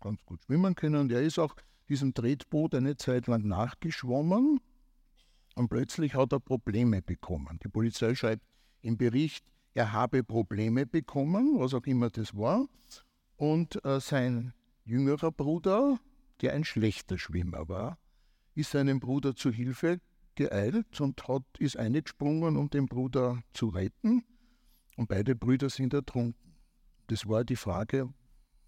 [0.00, 0.96] ganz gut schwimmen können.
[0.96, 1.54] Und er ist auch
[1.88, 4.60] diesem Tretboot eine Zeit lang nachgeschwommen
[5.54, 7.58] und plötzlich hat er Probleme bekommen.
[7.62, 8.44] Die Polizei schreibt
[8.82, 9.44] im Bericht,
[9.74, 12.66] er habe Probleme bekommen, was auch immer das war.
[13.36, 14.52] Und äh, sein
[14.84, 15.98] jüngerer Bruder,
[16.40, 17.98] der ein schlechter Schwimmer war,
[18.54, 20.00] ist seinem Bruder zu Hilfe
[20.34, 24.24] geeilt und hat, ist eingesprungen, um den Bruder zu retten.
[24.96, 26.56] Und beide Brüder sind ertrunken.
[27.06, 28.12] Das war die Frage,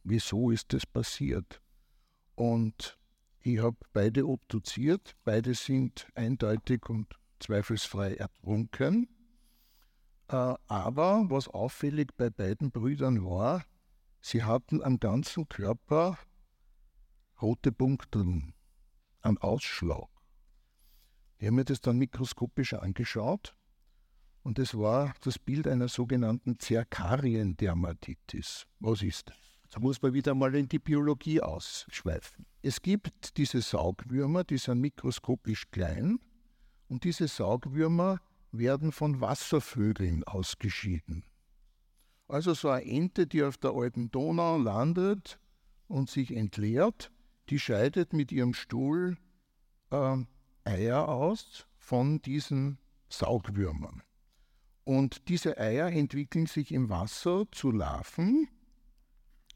[0.04, 1.60] wieso ist das passiert?
[2.34, 2.98] Und
[3.42, 7.06] ich habe beide obduziert, beide sind eindeutig und
[7.38, 9.08] zweifelsfrei ertrunken.
[10.30, 13.64] Äh, aber was auffällig bei beiden Brüdern war,
[14.20, 16.16] sie hatten am ganzen Körper
[17.42, 18.20] rote Punkte,
[19.22, 20.08] einen Ausschlag.
[21.38, 23.56] Ich habe mir das dann mikroskopisch angeschaut
[24.42, 28.66] und es war das Bild einer sogenannten Zerkariendermatitis.
[28.78, 29.36] Was ist das?
[29.70, 32.46] Da muss man wieder mal in die Biologie ausschweifen.
[32.62, 36.20] Es gibt diese Saugwürmer, die sind mikroskopisch klein
[36.88, 38.20] und diese Saugwürmer
[38.52, 41.24] werden von Wasservögeln ausgeschieden.
[42.28, 45.40] Also so eine Ente, die auf der alten Donau landet
[45.88, 47.10] und sich entleert,
[47.48, 49.16] die scheidet mit ihrem Stuhl
[49.90, 50.16] äh,
[50.64, 54.02] Eier aus von diesen Saugwürmern.
[54.84, 58.48] Und diese Eier entwickeln sich im Wasser zu Larven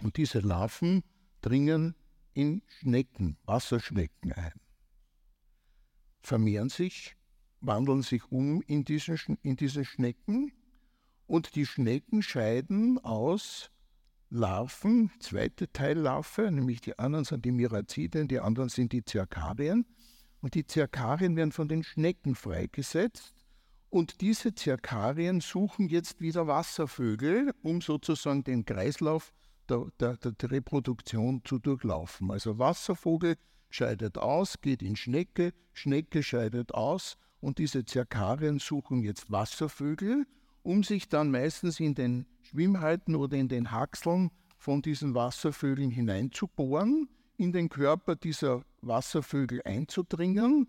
[0.02, 1.04] und diese Larven
[1.40, 1.94] dringen
[2.34, 4.60] in Schnecken, Wasserschnecken ein,
[6.20, 7.16] vermehren sich,
[7.66, 10.52] wandeln sich um in diese, in diese Schnecken
[11.26, 13.70] und die Schnecken scheiden aus
[14.30, 19.86] Larven, zweite Teillarve, nämlich die anderen sind die Miraziden, die anderen sind die Zirkarien.
[20.40, 23.34] Und die Zirkarien werden von den Schnecken freigesetzt
[23.94, 29.32] und diese Zirkarien suchen jetzt wieder Wasservögel, um sozusagen den Kreislauf
[29.68, 32.30] der, der, der Reproduktion zu durchlaufen.
[32.30, 33.36] Also Wasservogel
[33.70, 40.26] scheidet aus, geht in Schnecke, Schnecke scheidet aus und diese Zirkarien suchen jetzt Wasservögel,
[40.62, 47.06] um sich dann meistens in den Schwimmhäuten oder in den Haxeln von diesen Wasservögeln hineinzubohren,
[47.36, 50.68] in den Körper dieser Wasservögel einzudringen,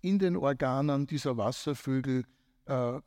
[0.00, 2.24] in den Organen dieser Wasservögel
[2.64, 3.00] äh,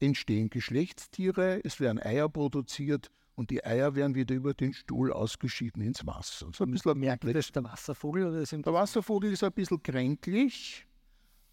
[0.00, 5.80] entstehen Geschlechtstiere, es werden Eier produziert und die Eier werden wieder über den Stuhl ausgeschieden
[5.82, 6.48] ins Wasser.
[6.52, 8.26] So ein bisschen Merkt das der Wasservogel?
[8.26, 10.85] Oder der Wasservogel ist ein bisschen kränklich,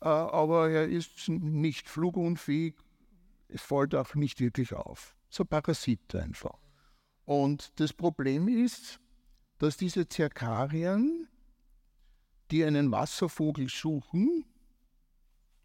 [0.03, 2.75] aber er ist nicht flugunfähig,
[3.47, 5.15] es fällt auch nicht wirklich auf.
[5.29, 6.59] So Parasit einfach.
[7.25, 8.99] Und das Problem ist,
[9.59, 11.27] dass diese Zirkarien,
[12.51, 14.45] die einen Wasservogel suchen,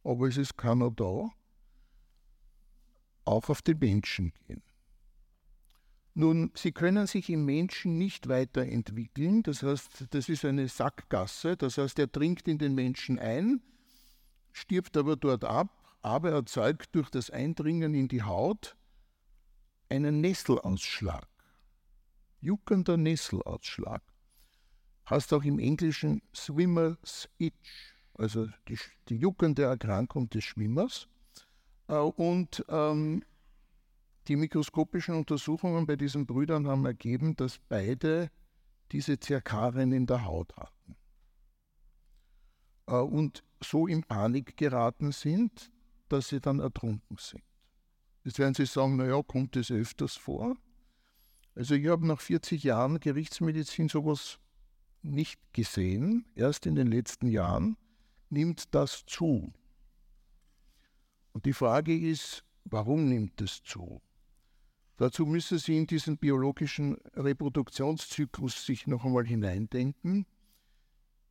[0.04, 1.30] aber es ist keiner da,
[3.24, 4.62] auch auf den Menschen gehen.
[6.14, 11.78] Nun, sie können sich im Menschen nicht weiterentwickeln, das heißt, das ist eine Sackgasse, das
[11.78, 13.60] heißt, er dringt in den Menschen ein,
[14.58, 15.68] stirbt aber dort ab,
[16.02, 18.76] aber erzeugt durch das Eindringen in die Haut
[19.88, 21.26] einen Nestelausschlag.
[22.40, 24.02] juckender Nesselausschlag.
[25.06, 28.78] Hast auch im Englischen Swimmer's Itch, also die,
[29.08, 31.08] die juckende Erkrankung des Schwimmers.
[31.88, 33.24] Äh, und ähm,
[34.28, 38.30] die mikroskopischen Untersuchungen bei diesen Brüdern haben ergeben, dass beide
[38.92, 40.96] diese Zerkarien in der Haut hatten.
[42.86, 45.70] Äh, und so in Panik geraten sind,
[46.08, 47.42] dass sie dann ertrunken sind.
[48.24, 50.56] Jetzt werden Sie sagen, naja, kommt das öfters vor?
[51.54, 54.38] Also ich habe nach 40 Jahren Gerichtsmedizin sowas
[55.02, 56.26] nicht gesehen.
[56.34, 57.76] Erst in den letzten Jahren
[58.30, 59.52] nimmt das zu.
[61.32, 64.02] Und die Frage ist, warum nimmt es zu?
[64.96, 70.26] Dazu müssen Sie in diesen biologischen Reproduktionszyklus sich noch einmal hineindenken.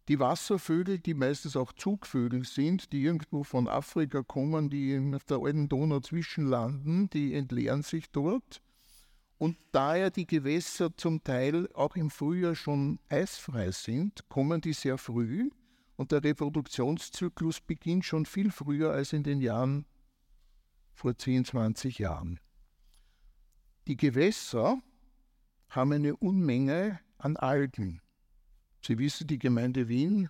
[0.07, 5.39] Die Wasservögel, die meistens auch Zugvögel sind, die irgendwo von Afrika kommen, die auf der
[5.39, 8.61] alten Donau zwischenlanden, die entleeren sich dort.
[9.37, 14.73] Und da ja die Gewässer zum Teil auch im Frühjahr schon eisfrei sind, kommen die
[14.73, 15.49] sehr früh
[15.97, 19.85] und der Reproduktionszyklus beginnt schon viel früher als in den Jahren
[20.93, 22.39] vor 10, 20 Jahren.
[23.87, 24.81] Die Gewässer
[25.69, 28.01] haben eine Unmenge an Algen.
[28.87, 30.29] Sie wissen, die Gemeinde Wien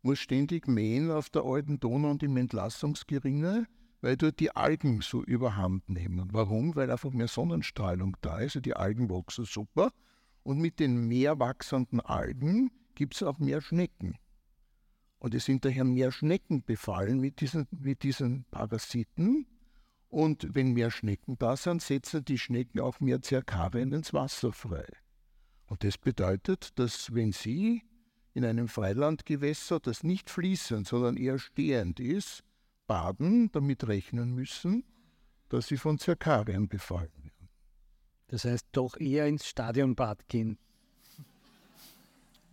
[0.00, 3.66] muss ständig mähen auf der alten Donau und im Entlassungsgeringe,
[4.00, 6.30] weil dort die Algen so überhand nehmen.
[6.32, 6.74] Warum?
[6.76, 8.56] Weil einfach mehr Sonnenstrahlung da ist.
[8.56, 9.92] Also die Algen wachsen super.
[10.44, 14.16] Und mit den mehr wachsenden Algen gibt es auch mehr Schnecken.
[15.18, 19.46] Und es sind daher mehr Schnecken befallen mit diesen, mit diesen Parasiten.
[20.08, 24.86] Und wenn mehr Schnecken da sind, setzen die Schnecken auch mehr Zerkarien ins Wasser frei.
[25.68, 27.82] Und das bedeutet, dass wenn Sie
[28.34, 32.42] in einem Freilandgewässer, das nicht fließend, sondern eher stehend ist,
[32.86, 34.84] baden, damit rechnen müssen,
[35.48, 37.48] dass Sie von Zirkarien befallen werden.
[38.28, 40.58] Das heißt, doch eher ins Stadionbad gehen.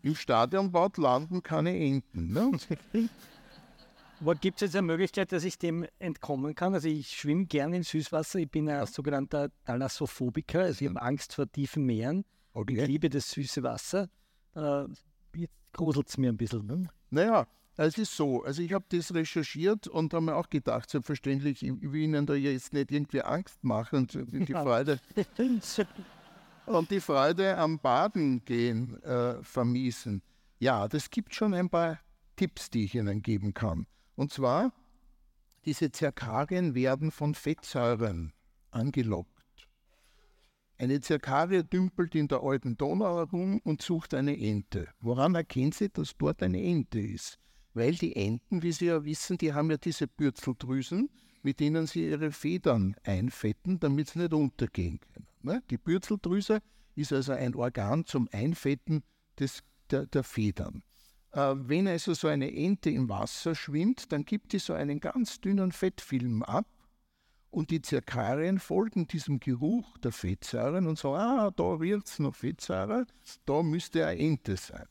[0.01, 2.32] Im Stadionbad landen keine Enten.
[2.32, 2.51] Ne?
[4.22, 6.74] Aber gibt es jetzt eine Möglichkeit, dass ich dem entkommen kann?
[6.74, 11.34] Also ich schwimme gerne in Süßwasser, ich bin ein sogenannter Thalassophobiker, also ich habe Angst
[11.34, 12.26] vor tiefen Meeren.
[12.55, 12.81] Okay.
[12.81, 14.09] Ich liebe das süße Wasser.
[14.55, 14.85] Äh,
[15.35, 16.65] jetzt gruselt es mir ein bisschen.
[16.65, 16.89] Ne?
[17.09, 18.43] Naja, es ist so.
[18.43, 22.33] Also ich habe das recherchiert und habe mir auch gedacht, selbstverständlich, ich will Ihnen da
[22.33, 25.01] jetzt nicht irgendwie Angst machen und die Freude,
[26.65, 30.21] und die Freude am Baden gehen äh, vermiesen.
[30.59, 31.99] Ja, das gibt schon ein paar
[32.37, 33.85] Tipps, die ich Ihnen geben kann.
[34.15, 34.71] Und zwar,
[35.65, 38.31] diese Zerkarien werden von Fettsäuren
[38.71, 39.34] angelockt.
[40.78, 44.89] Eine Zirkarie dümpelt in der alten Donau herum und sucht eine Ente.
[44.99, 47.39] Woran erkennt sie, dass dort eine Ente ist?
[47.73, 51.09] Weil die Enten, wie Sie ja wissen, die haben ja diese Bürzeldrüsen,
[51.43, 55.28] mit denen sie ihre Federn einfetten, damit sie nicht untergehen können.
[55.43, 55.63] Ne?
[55.69, 56.61] Die Bürzeldrüse
[56.95, 59.03] ist also ein Organ zum Einfetten
[59.39, 60.84] des, der, der Federn.
[61.32, 65.39] Äh, wenn also so eine Ente im Wasser schwimmt, dann gibt die so einen ganz
[65.39, 66.65] dünnen Fettfilm ab
[67.55, 72.35] und die Zirkarien folgen diesem Geruch der Fettsäuren und sagen, ah, da riecht es noch
[72.35, 73.07] Fettsäure,
[73.45, 74.85] da müsste eine Ente sein.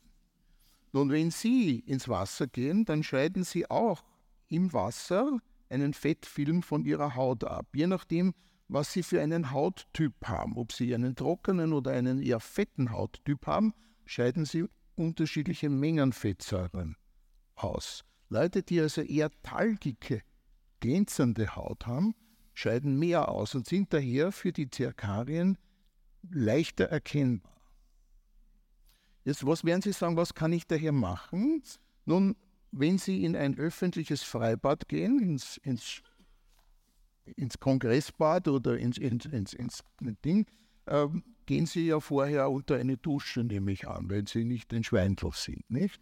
[0.91, 4.03] Nun, wenn Sie ins Wasser gehen, dann scheiden Sie auch
[4.47, 5.37] im Wasser
[5.69, 8.33] einen Fettfilm von Ihrer Haut ab, je nachdem,
[8.67, 10.57] was Sie für einen Hauttyp haben.
[10.57, 16.95] Ob Sie einen trockenen oder einen eher fetten Hauttyp haben, scheiden Sie unterschiedliche Mengen Fettsäuren
[17.53, 18.03] aus.
[18.29, 20.21] Leute, die also eher talgige,
[20.79, 22.15] glänzende Haut haben,
[22.55, 25.57] scheiden mehr aus und sind daher für die Zirkarien
[26.31, 27.51] leichter erkennbar.
[29.25, 31.61] Jetzt, was werden Sie sagen, was kann ich daher machen?
[32.05, 32.35] Nun,
[32.71, 36.01] wenn Sie in ein öffentliches Freibad gehen, ins, ins,
[37.35, 39.83] ins Kongressbad oder ins, ins, ins, ins
[40.23, 40.45] Ding,
[40.85, 41.07] äh,
[41.45, 45.31] gehen Sie ja vorher unter eine Dusche, nehme ich an, wenn Sie nicht ein Schweindel
[45.33, 45.99] sind, nicht?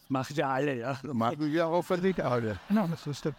[0.00, 0.98] Das machen ja alle, ja.
[1.02, 2.60] Das machen wir hoffentlich alle.
[2.68, 3.34] No, das ist der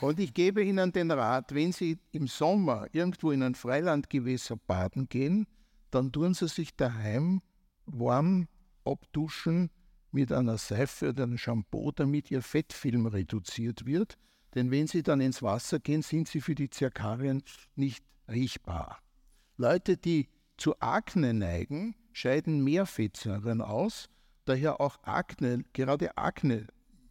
[0.00, 5.08] und ich gebe Ihnen den Rat, wenn Sie im Sommer irgendwo in ein Freilandgewässer baden
[5.08, 5.46] gehen,
[5.90, 7.40] dann tun Sie sich daheim
[7.86, 8.48] warm
[8.84, 9.70] abduschen
[10.10, 14.16] mit einer Seife oder einem Shampoo, damit Ihr Fettfilm reduziert wird.
[14.54, 17.42] Denn wenn Sie dann ins Wasser gehen, sind Sie für die Zirkarien
[17.74, 18.98] nicht riechbar.
[19.56, 24.08] Leute, die zu Akne neigen, scheiden mehr Fettsäuren aus,
[24.44, 26.66] daher auch Akne, gerade Akne,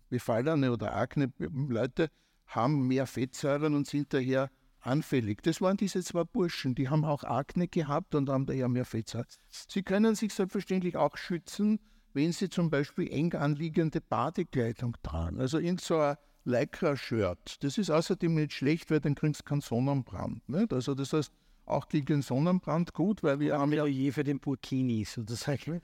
[0.10, 2.10] befallene oder Akne-Leute
[2.48, 4.50] haben mehr Fettsäuren und sind daher
[4.82, 5.44] anfällig.
[5.44, 9.28] Das waren diese zwei Burschen, die haben auch Akne gehabt und haben daher mehr Fettsäuren.
[9.50, 11.80] Sie können sich selbstverständlich auch schützen,
[12.14, 15.40] wenn sie zum Beispiel eng anliegende Badekleidung tragen.
[15.40, 17.64] Also irgend so ein Lycra-Shirt.
[17.64, 20.48] Das ist außerdem nicht schlecht, weil dann kriegst du keinen Sonnenbrand.
[20.48, 20.72] Nicht?
[20.72, 21.32] Also das heißt,
[21.66, 25.82] auch gegen Sonnenbrand gut, weil wir haben ja Plädoyer für den Burkini sozusagen.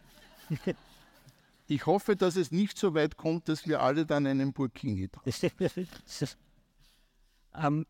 [1.68, 5.32] Ich hoffe, dass es nicht so weit kommt, dass wir alle dann einen Burkini tragen.
[7.61, 7.85] Ähm,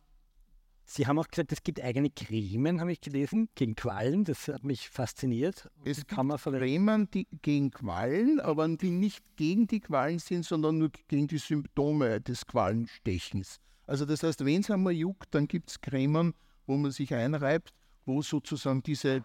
[0.86, 4.26] Sie haben auch gesagt, es gibt eigene Cremen, habe ich gelesen, gegen Quallen.
[4.26, 5.70] Das hat mich fasziniert.
[5.86, 6.38] Es Das kann man.
[6.38, 11.38] Cremen die gegen Quallen, aber die nicht gegen die Quallen sind, sondern nur gegen die
[11.38, 13.60] Symptome des Quallenstechens.
[13.88, 16.34] Also das heißt, wenn es einmal juckt, dann gibt es Cremen,
[16.68, 17.74] wo man sich einreibt,
[18.06, 19.24] wo sozusagen diese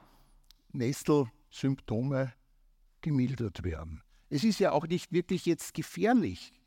[0.73, 2.33] Nestelsymptome
[3.01, 4.03] gemildert werden.
[4.31, 6.58] Es ist ja auch nicht wirklich jetzt gefährlich, äh,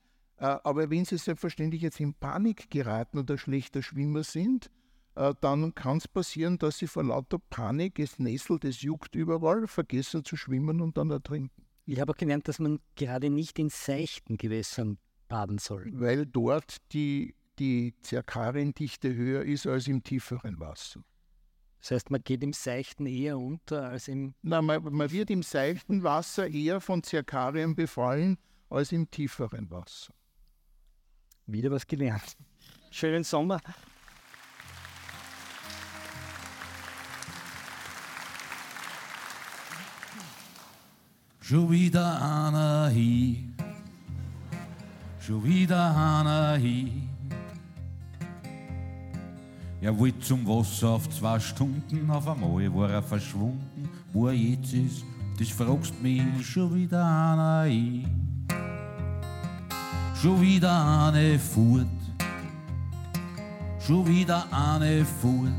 [0.46, 4.72] aber wenn Sie selbstverständlich jetzt in Panik geraten oder schlechter Schwimmer sind,
[5.16, 9.68] äh, dann kann es passieren, dass Sie vor lauter Panik, es nesselt, es juckt überall,
[9.68, 11.66] vergessen zu schwimmen und dann ertrinken.
[11.86, 15.92] Ich habe auch gelernt, dass man gerade nicht in seichten Gewässern baden soll.
[15.94, 21.04] weil dort die, die Zirkariendichte höher ist als im tieferen Wasser.
[21.80, 24.36] Das heißt, man geht im Seichten eher unter als im.
[24.44, 28.38] Na, man, man wird im seichten Wasser eher von Zirkarien befallen
[28.70, 30.14] als im tieferen Wasser.
[31.48, 32.38] Wieder was gelernt.
[32.92, 33.60] Schönen Sommer.
[41.40, 43.44] Schon wieder einer hier,
[45.20, 46.92] schon wieder einer hier.
[49.82, 53.90] Er wollte zum Wasser auf zwei Stunden, auf einmal war er verschwunden.
[54.14, 55.04] Wo er jetzt ist,
[55.40, 58.08] das fragst mich, schon wieder einer hier.
[60.22, 61.88] Schon wieder eine Furt,
[63.80, 65.50] schon wieder eine Furt.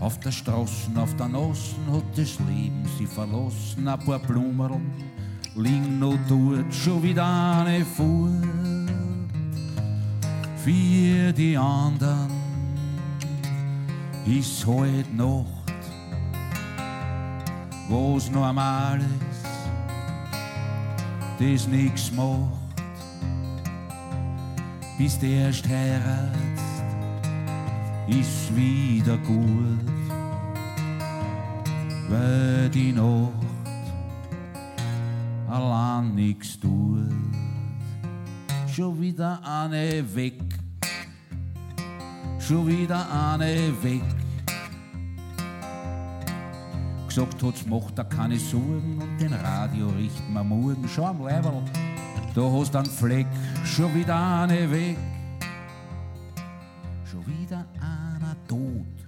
[0.00, 3.86] Auf der Straßen, auf der Nossen hat das Leben sie verlassen.
[3.86, 4.80] Ein paar Blumerl
[5.54, 8.32] liegen noch dort, schon wieder eine Furt.
[10.56, 12.32] Für die anderen
[14.26, 15.72] ist halt Nacht,
[17.88, 19.33] was normal ist,
[21.38, 22.52] das nix macht,
[24.98, 26.44] bis der erst heiratst
[28.06, 29.78] ist wieder gut,
[32.08, 33.32] weil die Nacht
[35.48, 37.10] allein nix tut.
[38.68, 40.40] Schon wieder eine weg,
[42.38, 44.23] schon wieder eine weg.
[47.14, 50.84] Gesagt hat's, macht er keine Sorgen und den Radio richten wir morgen.
[50.88, 51.62] Schau am Leiberl,
[52.34, 53.28] da hast einen Fleck,
[53.64, 54.96] schon wieder eine weg.
[57.04, 59.06] Schon wieder einer tot.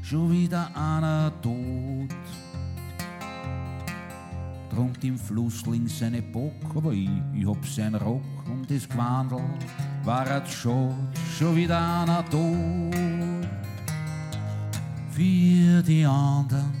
[0.00, 2.16] Schon wieder einer tot.
[4.70, 9.42] Trankt im Fluss links eine Bock, aber ich, ich hab seinen Rock um das Gewandel.
[10.02, 10.94] War er schon,
[11.38, 13.27] schon wieder einer tot.
[15.18, 16.72] Für die anderen.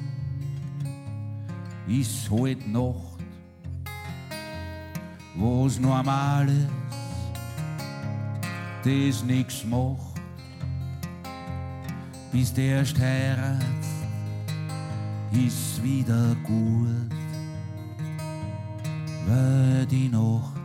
[1.88, 3.18] Ist halt Nacht,
[5.34, 6.68] wo's normal ist
[8.84, 10.20] das nix macht,
[12.30, 13.64] bis der erst heirat,
[15.32, 17.10] ist wieder gut,
[19.26, 20.57] weil die Nacht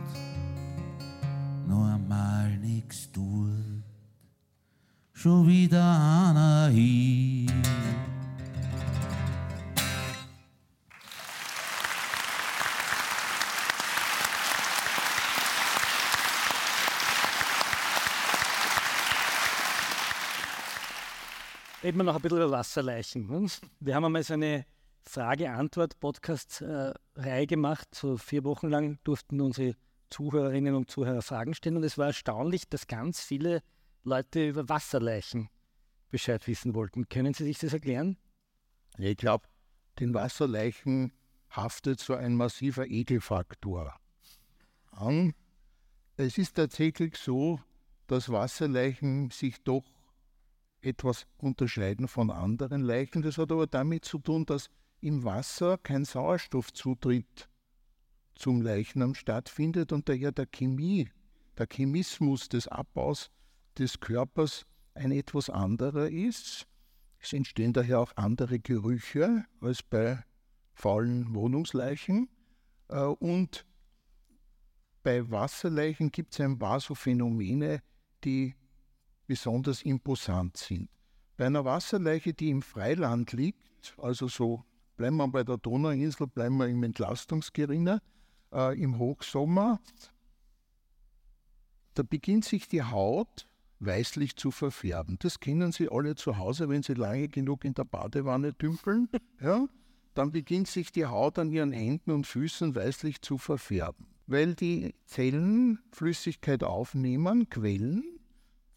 [5.24, 7.48] Schon wieder einer hier.
[21.82, 23.30] Reden wir noch ein bisschen über Wasserleichen.
[23.30, 23.48] hm?
[23.80, 24.66] Wir haben einmal so eine
[25.04, 27.88] Frage-Antwort-Podcast-Reihe gemacht.
[27.94, 29.74] So vier Wochen lang durften unsere
[30.10, 31.78] Zuhörerinnen und Zuhörer Fragen stellen.
[31.78, 33.62] Und es war erstaunlich, dass ganz viele
[34.06, 35.48] Leute über Wasserleichen
[36.10, 37.08] Bescheid wissen wollten.
[37.08, 38.18] Können Sie sich das erklären?
[38.98, 39.48] Ich glaube,
[39.98, 41.12] den Wasserleichen
[41.50, 43.98] haftet so ein massiver Ekelfaktor
[44.90, 45.32] an.
[46.16, 47.60] Es ist tatsächlich so,
[48.06, 49.84] dass Wasserleichen sich doch
[50.82, 53.22] etwas unterscheiden von anderen Leichen.
[53.22, 54.68] Das hat aber damit zu tun, dass
[55.00, 57.48] im Wasser kein Sauerstoffzutritt
[58.34, 61.10] zum Leichnam stattfindet und daher der Chemie,
[61.56, 63.30] der Chemismus des Abbaus
[63.78, 66.66] des Körpers ein etwas anderer ist.
[67.18, 70.22] Es entstehen daher auch andere Gerüche als bei
[70.74, 72.28] faulen Wohnungsleichen.
[72.88, 73.66] Äh, Und
[75.02, 77.82] bei Wasserleichen gibt es ein paar so Phänomene,
[78.24, 78.54] die
[79.26, 80.88] besonders imposant sind.
[81.36, 84.64] Bei einer Wasserleiche, die im Freiland liegt, also so
[84.96, 88.00] bleiben wir bei der Donauinsel, bleiben wir im Entlastungsgerinner,
[88.52, 89.80] äh, im Hochsommer,
[91.94, 93.48] da beginnt sich die Haut
[93.80, 95.16] weißlich zu verfärben.
[95.20, 99.08] Das kennen Sie alle zu Hause, wenn Sie lange genug in der Badewanne dümpeln.
[99.40, 99.66] Ja?
[100.14, 104.06] Dann beginnt sich die Haut an Ihren Händen und Füßen weißlich zu verfärben.
[104.26, 108.04] Weil die Zellen Flüssigkeit aufnehmen, quellen,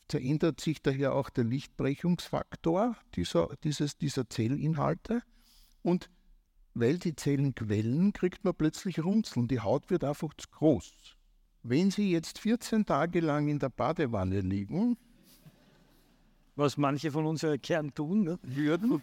[0.10, 5.22] verändert sich daher auch der Lichtbrechungsfaktor dieser, dieses, dieser Zellinhalte.
[5.84, 6.10] Und
[6.74, 9.48] weil die Zellen quellen, kriegt man plötzlich Runzeln.
[9.48, 11.17] Die Haut wird einfach zu groß.
[11.70, 14.98] Wenn Sie jetzt 14 Tage lang in der Badewanne liegen,
[16.56, 18.40] was manche von uns ja gern tun, ne?
[18.42, 19.02] würden,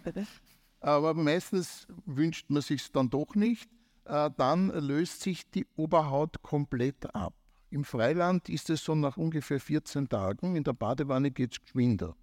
[0.80, 3.68] aber meistens wünscht man sich dann doch nicht,
[4.06, 7.34] äh, dann löst sich die Oberhaut komplett ab.
[7.68, 12.16] Im Freiland ist es so nach ungefähr 14 Tagen, in der Badewanne geht es geschwinder.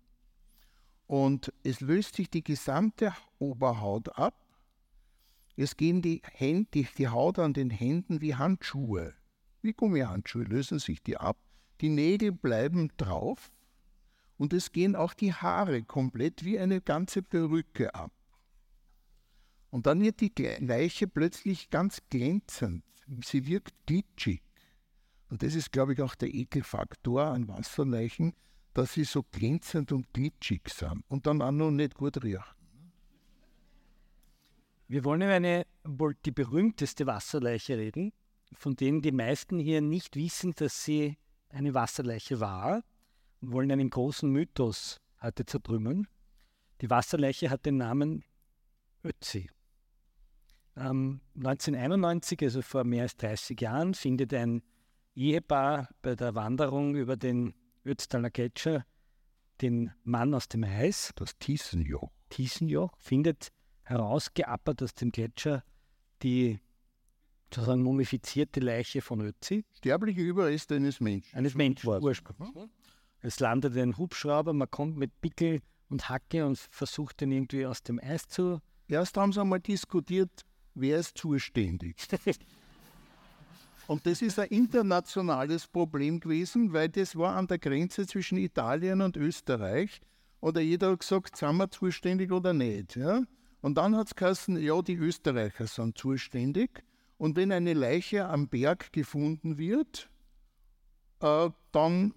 [1.06, 4.34] Und es löst sich die gesamte Oberhaut ab.
[5.56, 9.14] Es gehen die, Hände, die Haut an den Händen wie Handschuhe,
[9.62, 11.38] wie Gummihandschuhe lösen sich die ab.
[11.82, 13.52] Die Nägel bleiben drauf
[14.38, 18.12] und es gehen auch die Haare komplett wie eine ganze Perücke ab.
[19.70, 22.84] Und dann wird die Leiche plötzlich ganz glänzend.
[23.24, 24.42] Sie wirkt glitschig.
[25.30, 28.34] Und das ist, glaube ich, auch der Ekelfaktor an Wasserleichen,
[28.74, 32.44] dass sie so glänzend und glitschig sind und dann auch noch nicht gut riechen.
[34.88, 38.12] Wir wollen über eine, wohl die berühmteste Wasserleiche reden,
[38.54, 41.18] von denen die meisten hier nicht wissen, dass sie
[41.50, 42.84] eine Wasserleiche war
[43.42, 46.08] und wollen einen großen Mythos heute zertrümmern.
[46.82, 48.24] Die Wasserleiche hat den Namen
[49.04, 49.50] Ötzi.
[50.76, 54.64] Ähm, 1991, also vor mehr als 30 Jahren, findet ein
[55.16, 57.54] Ehepaar bei der Wanderung über den
[57.86, 58.86] Ötztaler Gletscher
[59.62, 61.12] den Mann aus dem Eis.
[61.16, 62.10] Das Thiesenjoch.
[62.30, 63.52] Thiesenjoch findet
[63.84, 65.64] herausgeappert aus dem Gletscher
[66.24, 66.60] die
[67.54, 69.66] sozusagen mumifizierte Leiche von Ötzi.
[69.78, 71.36] Sterbliche Überreste eines Menschen.
[71.36, 72.70] Eines Menschen ursprünglich.
[73.22, 77.84] Es landet ein Hubschrauber, man kommt mit Pickel und Hacke und versucht den irgendwie aus
[77.84, 78.60] dem Eis zu.
[78.88, 82.08] Erst haben sie einmal diskutiert, wer ist zuständig.
[83.88, 89.02] Und das ist ein internationales Problem gewesen, weil das war an der Grenze zwischen Italien
[89.02, 90.00] und Österreich.
[90.40, 92.96] Oder jeder hat gesagt, sind wir zuständig oder nicht.
[92.96, 93.24] Ja?
[93.60, 96.84] Und dann hat es geheißen, ja, die Österreicher sind zuständig.
[97.22, 100.10] Und wenn eine Leiche am Berg gefunden wird,
[101.20, 102.16] äh, dann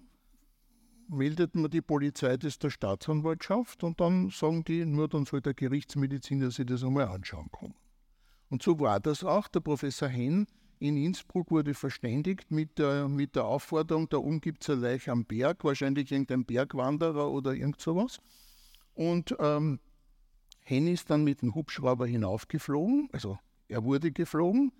[1.07, 5.53] meldet man die Polizei das der Staatsanwaltschaft und dann sagen die, nur dann soll der
[5.53, 7.75] Gerichtsmediziner sich das einmal anschauen kommen.
[8.49, 9.47] Und so war das auch.
[9.47, 10.47] Der Professor Henn
[10.79, 15.11] in Innsbruck wurde verständigt mit der, mit der Aufforderung, da oben gibt es eine Leiche
[15.11, 18.17] am Berg, wahrscheinlich irgendein Bergwanderer oder irgend sowas.
[18.95, 19.79] Und ähm,
[20.61, 23.37] Henny ist dann mit dem Hubschrauber hinaufgeflogen, also
[23.67, 24.71] er wurde geflogen.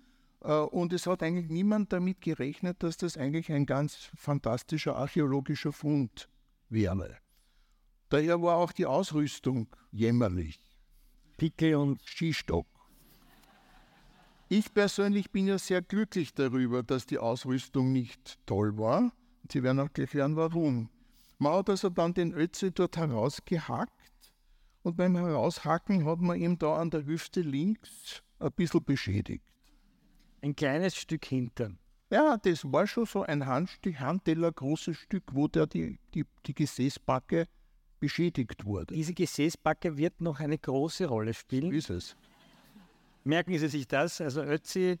[0.42, 5.72] Äh, und es hat eigentlich niemand damit gerechnet, dass das eigentlich ein ganz fantastischer archäologischer
[5.72, 6.28] Fund
[6.68, 7.16] wäre.
[8.08, 10.62] Daher war auch die Ausrüstung jämmerlich.
[11.36, 12.66] Pickel und Skistock.
[14.48, 19.12] Ich persönlich bin ja sehr glücklich darüber, dass die Ausrüstung nicht toll war.
[19.50, 20.88] Sie werden auch gleich lernen, warum.
[21.38, 24.32] Man hat also dann den Ötzi dort herausgehackt
[24.82, 29.44] und beim Heraushacken hat man ihm da an der Hüfte links ein bisschen beschädigt.
[30.46, 31.76] Ein kleines Stück Hintern.
[32.08, 36.54] Ja, das war schon so ein Handstück, Handteller großes Stück, wo der die, die, die
[36.54, 37.48] Gesäßbacke
[37.98, 38.94] beschädigt wurde.
[38.94, 41.72] Diese Gesäßbacke wird noch eine große Rolle spielen.
[41.72, 42.16] So ist es.
[43.24, 44.20] Merken Sie sich das?
[44.20, 45.00] Also Ötzi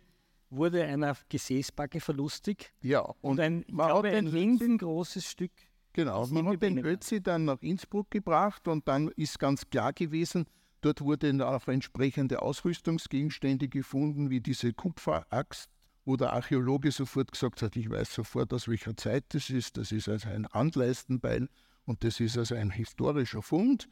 [0.50, 2.72] wurde einer Gesäßbacke verlustig.
[2.82, 5.52] Ja, und, und ein, man glaube, ein riesengroßes Stück.
[5.92, 10.46] Genau, man hat den Ötzi dann nach Innsbruck gebracht und dann ist ganz klar gewesen,
[10.86, 15.68] dort wurden auch entsprechende Ausrüstungsgegenstände gefunden, wie diese Kupferaxt,
[16.04, 19.76] wo der Archäologe sofort gesagt hat, ich weiß sofort, aus welcher Zeit das ist.
[19.76, 21.48] Das ist also ein Handleistenbeil
[21.86, 23.88] und das ist also ein historischer Fund.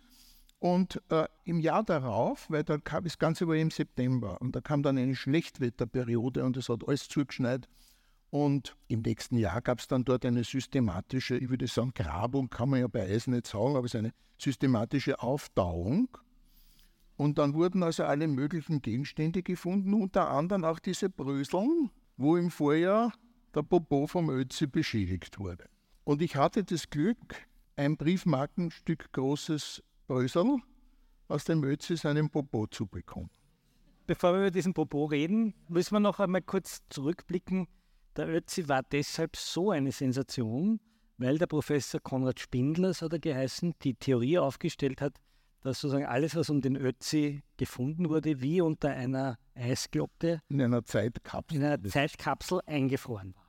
[0.60, 4.60] Und äh, im Jahr darauf, weil da kam, das Ganze war im September und da
[4.60, 7.68] kam dann eine Schlechtwetterperiode und es hat alles zugeschneit.
[8.30, 12.70] Und im nächsten Jahr gab es dann dort eine systematische, ich würde sagen, Grabung, kann
[12.70, 16.08] man ja bei Eis nicht sagen, aber es ist eine systematische Auftauung.
[17.16, 22.50] Und dann wurden also alle möglichen Gegenstände gefunden, unter anderem auch diese Bröseln, wo im
[22.50, 23.12] Vorjahr
[23.54, 25.68] der Popo vom Ötzi beschädigt wurde.
[26.04, 27.46] Und ich hatte das Glück,
[27.76, 30.58] ein Briefmarkenstück großes Brösel
[31.28, 33.30] aus dem Ötzi seinen Popo zu bekommen.
[34.06, 37.68] Bevor wir über diesen Popo reden, müssen wir noch einmal kurz zurückblicken.
[38.16, 40.78] Der Ötzi war deshalb so eine Sensation,
[41.16, 45.14] weil der Professor Konrad Spindler, so hat er geheißen, die Theorie aufgestellt hat,
[45.64, 50.84] dass sozusagen alles, was um den Ötzi gefunden wurde, wie unter einer Eisglotte in einer
[50.84, 53.42] Zeitkapsel, in einer Zeitkapsel eingefroren war.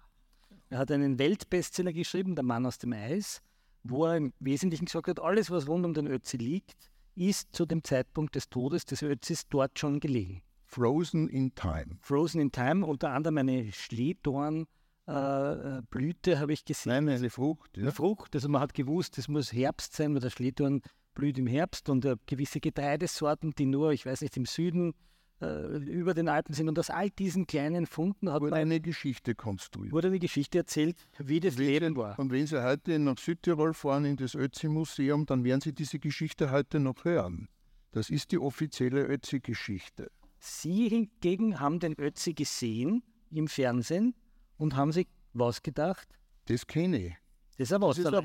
[0.69, 3.41] Er hat einen Weltbestseller geschrieben, Der Mann aus dem Eis,
[3.83, 7.65] wo er im Wesentlichen gesagt hat, alles, was rund um den Ötzi liegt, ist zu
[7.65, 10.41] dem Zeitpunkt des Todes des Ötzis dort schon gelegen.
[10.63, 11.97] Frozen in Time.
[11.99, 17.05] Frozen in Time, unter anderem eine Schlehdornblüte äh, habe ich gesehen.
[17.05, 17.75] Nein, eine Frucht.
[17.75, 17.83] Ja.
[17.83, 20.81] Eine Frucht, also man hat gewusst, es muss Herbst sein, weil der Schlehdorn
[21.15, 24.93] blüht im Herbst und äh, gewisse Getreidesorten, die nur, ich weiß nicht, im Süden
[25.41, 26.69] äh, über den Alpen sind.
[26.69, 29.93] Und aus all diesen kleinen Funden hat wurde man eine Geschichte konstruiert.
[29.93, 32.17] Wurde eine Geschichte erzählt, wie das wenn Leben war.
[32.19, 36.51] Und wenn Sie heute nach Südtirol fahren in das Ötzi-Museum, dann werden Sie diese Geschichte
[36.51, 37.49] heute noch hören.
[37.91, 40.11] Das ist die offizielle Ötzi-Geschichte.
[40.39, 44.13] Sie hingegen haben den Ötzi gesehen im Fernsehen
[44.57, 46.07] und haben sich was gedacht?
[46.45, 47.13] Das kenne ich.
[47.57, 48.23] Das ist ein Das ist ein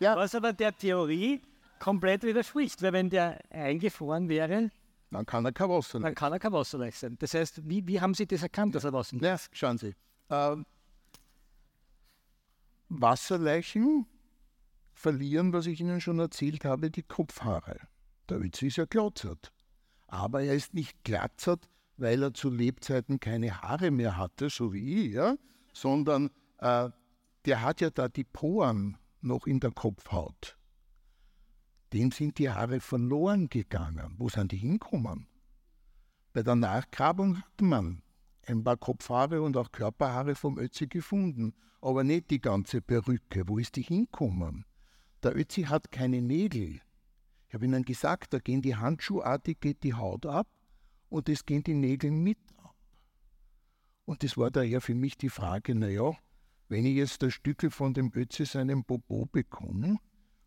[0.00, 0.16] Wasserleich.
[0.16, 1.42] Was aber der Theorie
[1.78, 4.70] komplett widerspricht, weil wenn der eingefroren wäre,
[5.10, 6.04] Dann kann er kein Wasserleich.
[6.08, 7.16] dann kann er kein Wasserleich sein.
[7.18, 9.94] Das heißt, wie, wie haben Sie das erkannt, dass er Wasserleich Ja, schauen Sie.
[10.30, 10.66] Ähm,
[12.88, 14.06] Wasserleichen
[14.94, 17.78] verlieren, was ich Ihnen schon erzählt habe, die Kopfhaare.
[18.28, 19.52] Der Ötzi ist ja glatzert.
[20.08, 25.06] Aber er ist nicht glatzert, weil er zu Lebzeiten keine Haare mehr hatte, so wie
[25.06, 25.36] ich, ja?
[25.72, 26.88] sondern äh,
[27.44, 30.56] der hat ja da die Poren noch in der Kopfhaut.
[31.92, 34.14] Dem sind die Haare verloren gegangen.
[34.18, 35.26] Wo sind die hinkommen?
[36.32, 38.02] Bei der Nachgrabung hat man
[38.46, 43.48] ein paar Kopfhaare und auch Körperhaare vom Ötzi gefunden, aber nicht die ganze Perücke.
[43.48, 44.64] Wo ist die hinkommen?
[45.22, 46.80] Der Ötzi hat keine Nägel.
[47.48, 50.48] Ich habe Ihnen gesagt, da gehen die Handschuhartig geht die Haut ab
[51.08, 52.74] und es gehen die Nägel mit ab.
[54.04, 56.12] Und das war daher für mich die Frage, naja,
[56.68, 59.98] wenn ich jetzt das Stückel von dem Ötzi seinem Popo bekomme,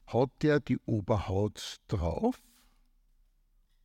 [0.07, 2.41] hat der die Oberhaut drauf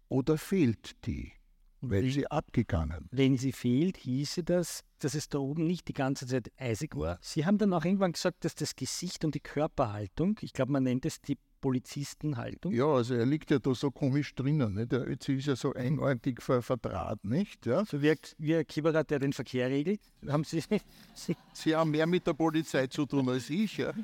[0.08, 1.32] oder fehlt die,
[1.80, 6.26] weil sie abgegangen Wenn sie fehlt, hieße das, dass es da oben nicht die ganze
[6.26, 7.18] Zeit eisig war.
[7.20, 10.84] Sie haben dann auch irgendwann gesagt, dass das Gesicht und die Körperhaltung, ich glaube, man
[10.84, 14.74] nennt es die Polizistenhaltung, Ja, also er liegt ja da so komisch drinnen.
[14.74, 14.86] Ne?
[14.86, 17.64] Der Ötzi ist ja so einartig ver verdraht, nicht?
[17.64, 17.86] Ja?
[17.86, 19.98] so wirkt wie ein Kieberer, der den Verkehr regelt.
[20.28, 20.62] Haben Sie,
[21.14, 23.78] Sie Sie haben mehr mit der Polizei zu tun als ich.
[23.78, 23.94] Ja,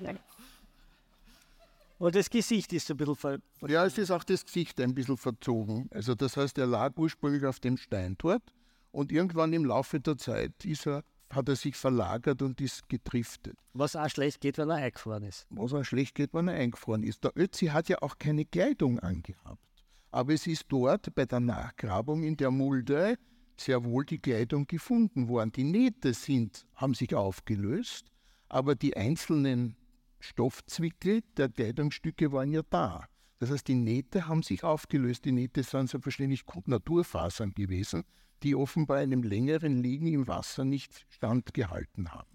[1.99, 3.39] und das Gesicht ist so ein bisschen ver
[3.69, 5.91] ja es ist auch das Gesicht ein bisschen verzogen.
[5.93, 8.55] Also das heißt, er lag ursprünglich auf dem Stein dort
[8.91, 13.57] und irgendwann im Laufe der Zeit ist er, hat er sich verlagert und ist getriftet.
[13.72, 15.47] was auch schlecht geht, wenn er eingefroren ist.
[15.51, 17.24] Was auch schlecht geht, wenn er eingefroren ist.
[17.24, 19.62] Der Ötzi hat ja auch keine Kleidung angehabt.
[20.11, 23.16] Aber es ist dort bei der Nachgrabung in der Mulde
[23.57, 25.53] sehr wohl die Kleidung gefunden worden.
[25.53, 28.07] Die Nähte sind, haben sich aufgelöst,
[28.49, 29.76] aber die einzelnen
[30.18, 33.07] Stoffzwickel der Kleidungsstücke waren ja da.
[33.39, 35.24] Das heißt, die Nähte haben sich aufgelöst.
[35.24, 38.05] Die Nähte sind selbstverständlich Naturfasern gewesen,
[38.43, 42.30] die offenbar einem längeren Liegen im Wasser nicht standgehalten haben.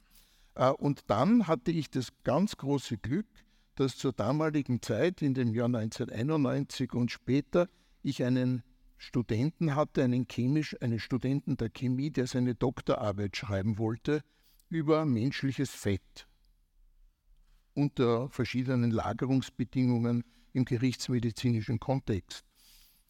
[0.56, 3.28] Äh, Und dann hatte ich das ganz große Glück,
[3.76, 7.68] dass zur damaligen Zeit, in dem Jahr 1991 und später,
[8.01, 8.64] ich einen
[8.97, 14.22] Studenten hatte, einen chemisch, einen Studenten der Chemie, der seine Doktorarbeit schreiben wollte
[14.70, 16.28] über menschliches Fett
[17.74, 22.45] unter verschiedenen Lagerungsbedingungen im gerichtsmedizinischen Kontext.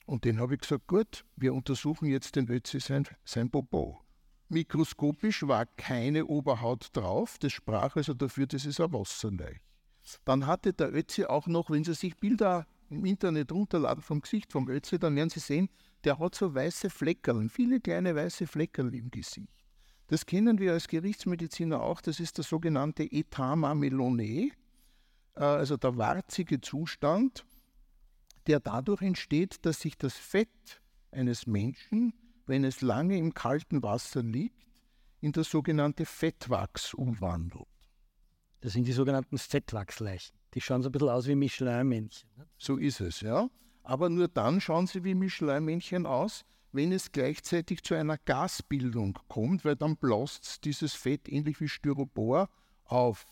[0.06, 4.02] Und den habe ich gesagt, gut, wir untersuchen jetzt den Ötzi sein, sein Popo.
[4.50, 9.60] Mikroskopisch war keine Oberhaut drauf, das sprach also dafür, das ist ein Wasserleich.
[10.24, 14.52] Dann hatte der Ötzi auch noch, wenn Sie sich Bilder im Internet runterladen vom Gesicht
[14.52, 15.70] vom Ötzi, dann werden Sie sehen,
[16.04, 19.50] der hat so weiße Fleckerl, viele kleine weiße Fleckerl im Gesicht.
[20.08, 24.52] Das kennen wir als Gerichtsmediziner auch, das ist der sogenannte Etama melonae,
[25.36, 27.44] äh, also der warzige Zustand,
[28.48, 30.82] der dadurch entsteht, dass sich das Fett
[31.12, 32.14] eines Menschen,
[32.46, 34.66] wenn es lange im kalten Wasser liegt,
[35.22, 37.68] in das sogenannte Fettwachs umwandelt.
[38.62, 40.38] Das sind die sogenannten Fettwachsleichen.
[40.54, 42.30] Die schauen so ein bisschen aus wie Michelin-Männchen.
[42.38, 42.48] ne?
[42.58, 43.50] So ist es, ja.
[43.84, 49.66] Aber nur dann schauen sie wie Michelin-Männchen aus, wenn es gleichzeitig zu einer Gasbildung kommt,
[49.66, 52.50] weil dann blast dieses Fett ähnlich wie Styropor
[52.86, 53.26] auf.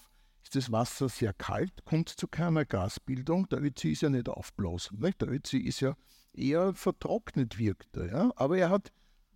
[0.44, 3.48] Ist das Wasser sehr kalt, kommt zu keiner Gasbildung.
[3.50, 5.00] Der Ötzi ist ja nicht aufblasen.
[5.00, 5.22] Nicht?
[5.22, 5.96] Der Ötzi ist ja
[6.34, 8.06] eher vertrocknet wirkt er.
[8.08, 8.32] Ja?
[8.36, 8.92] Aber er hat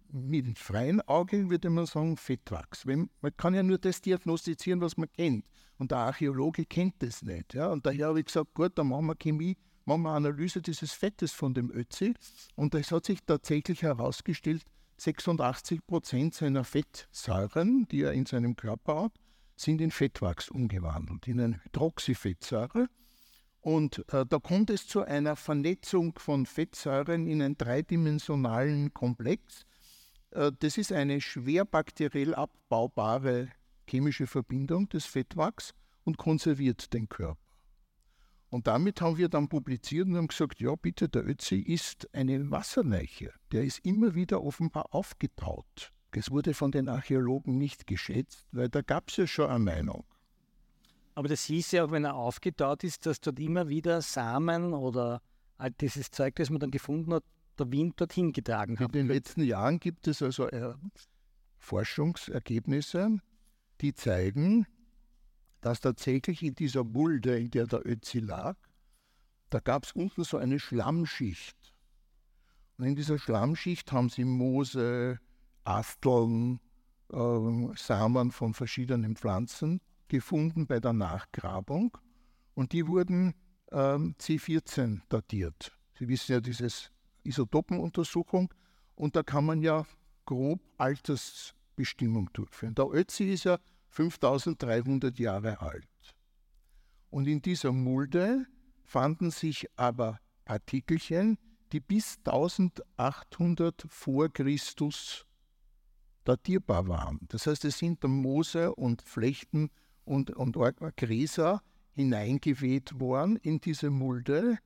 [0.09, 2.85] mit dem freien Auge, würde man sagen, Fettwachs.
[2.85, 5.45] Man kann ja nur das diagnostizieren, was man kennt.
[5.77, 7.53] Und der Archäologe kennt das nicht.
[7.53, 7.67] Ja?
[7.67, 11.31] Und daher habe ich gesagt, gut, dann machen wir Chemie, machen wir Analyse dieses Fettes
[11.31, 12.13] von dem Ötzi.
[12.55, 14.63] Und es hat sich tatsächlich herausgestellt,
[14.97, 19.13] 86 Prozent seiner Fettsäuren, die er in seinem Körper hat,
[19.57, 22.87] sind in Fettwachs umgewandelt, in eine Hydroxyfettsäure.
[23.59, 29.65] Und äh, da kommt es zu einer Vernetzung von Fettsäuren in einen dreidimensionalen Komplex.
[30.31, 33.49] Äh, das ist eine schwer bakteriell abbaubare
[33.89, 37.41] chemische Verbindung des Fettwachs und konserviert den Körper.
[38.49, 42.49] Und damit haben wir dann publiziert und haben gesagt, ja bitte, der Ötzi ist eine
[42.49, 43.33] Wasserleiche.
[43.51, 45.91] Der ist immer wieder offenbar aufgetaut.
[46.11, 50.03] Es wurde von den Archäologen nicht geschätzt, weil da gab es ja schon eine Meinung.
[51.13, 55.21] Aber das hieß ja auch, wenn er aufgetaut ist, dass dort immer wieder Samen oder
[55.57, 57.23] all dieses Zeug, das man dann gefunden hat,
[57.57, 58.87] der Wind dorthin getragen hat.
[58.87, 60.73] In den letzten Jahren gibt es also äh,
[61.57, 63.19] Forschungsergebnisse,
[63.81, 64.67] die zeigen,
[65.61, 68.55] dass tatsächlich in dieser Mulde, in der der Ötzi lag,
[69.49, 71.73] da gab es unten so eine Schlammschicht.
[72.77, 75.19] Und in dieser Schlammschicht haben sie Moose,
[75.67, 76.59] Asteln,
[77.11, 81.97] äh, Samen von verschiedenen Pflanzen gefunden bei der Nachgrabung.
[82.53, 83.33] Und die wurden
[83.71, 85.73] äh, C14 datiert.
[85.99, 86.91] Sie wissen ja, dieses
[87.23, 88.53] Isotopenuntersuchung.
[88.95, 89.85] Und da kann man ja
[90.25, 92.73] grob Altersbestimmung durchführen.
[92.75, 93.59] Der Ötzi ist ja
[93.89, 96.15] 5300 Jahre alt.
[97.09, 98.45] Und in dieser Mulde
[98.83, 101.37] fanden sich aber Partikelchen,
[101.71, 105.26] die bis 1800 vor Christus
[106.27, 107.19] datierbar waren.
[107.29, 109.69] Das heißt, es sind Moose und Flechten
[110.05, 110.57] und, und
[110.95, 111.61] Gräser
[111.91, 114.59] hineingeweht worden in diese Mulde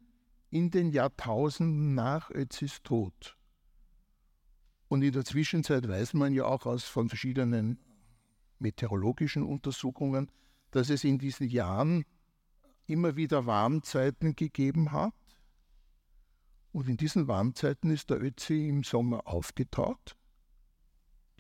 [0.50, 3.38] in den Jahrtausenden nach Ötzis Tod.
[4.90, 7.80] Und in der Zwischenzeit weiß man ja auch aus von verschiedenen
[8.60, 10.30] meteorologischen Untersuchungen,
[10.72, 12.04] dass es in diesen Jahren
[12.88, 15.14] immer wieder Warmzeiten gegeben hat.
[16.74, 20.18] Und in diesen Warmzeiten ist der Ötzi im Sommer aufgetaut.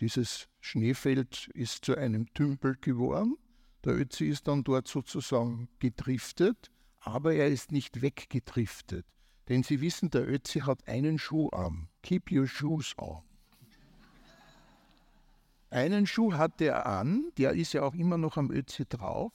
[0.01, 3.37] Dieses Schneefeld ist zu einem Tümpel geworden.
[3.85, 9.05] Der Ötzi ist dann dort sozusagen gedriftet, aber er ist nicht weggedriftet.
[9.47, 11.87] Denn Sie wissen, der Ötzi hat einen Schuh an.
[12.01, 13.21] Keep your shoes on.
[15.69, 19.31] Einen Schuh hatte er an, der ist ja auch immer noch am Ötzi drauf,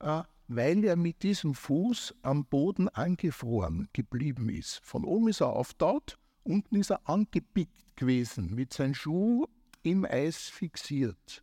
[0.00, 4.80] äh, weil er mit diesem Fuß am Boden angefroren geblieben ist.
[4.82, 9.46] Von oben ist er auftaut, unten ist er angepickt gewesen, mit seinem Schuh
[9.82, 11.42] im Eis fixiert.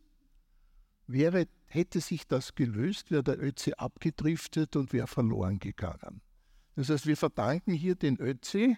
[1.06, 6.20] Wäre, hätte sich das gelöst, wäre der Ötzi abgedriftet und wäre verloren gegangen.
[6.76, 8.76] Das heißt, wir verdanken hier den Ötzi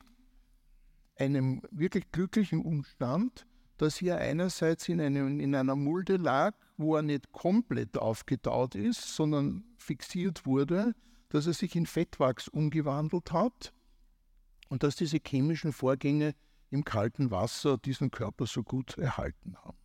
[1.17, 3.47] einem wirklich glücklichen Umstand,
[3.77, 9.15] dass er einerseits in, einem, in einer Mulde lag, wo er nicht komplett aufgetaut ist,
[9.15, 10.95] sondern fixiert wurde,
[11.29, 13.73] dass er sich in Fettwachs umgewandelt hat
[14.69, 16.35] und dass diese chemischen Vorgänge
[16.71, 19.79] im kalten Wasser diesen Körper so gut erhalten haben.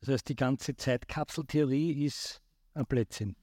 [0.00, 2.42] Das heißt, die ganze Zeitkapseltheorie ist
[2.74, 3.36] ein Blödsinn.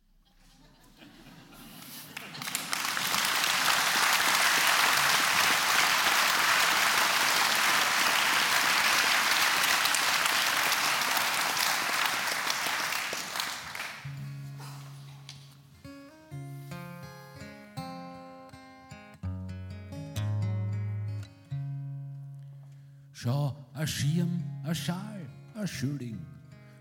[23.30, 25.22] Schau, ein Schirm, ein Schal,
[25.54, 26.18] ein Schilling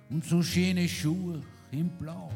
[0.08, 1.42] und so schöne Schuhe
[1.72, 2.30] im Blau.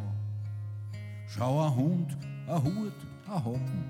[1.26, 2.92] Schau, ein Hund, ein Hut,
[3.26, 3.84] ein Hocken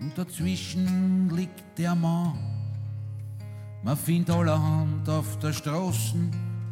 [0.00, 2.38] und dazwischen liegt der Mann.
[3.82, 6.14] Man findet allerhand auf der Straße,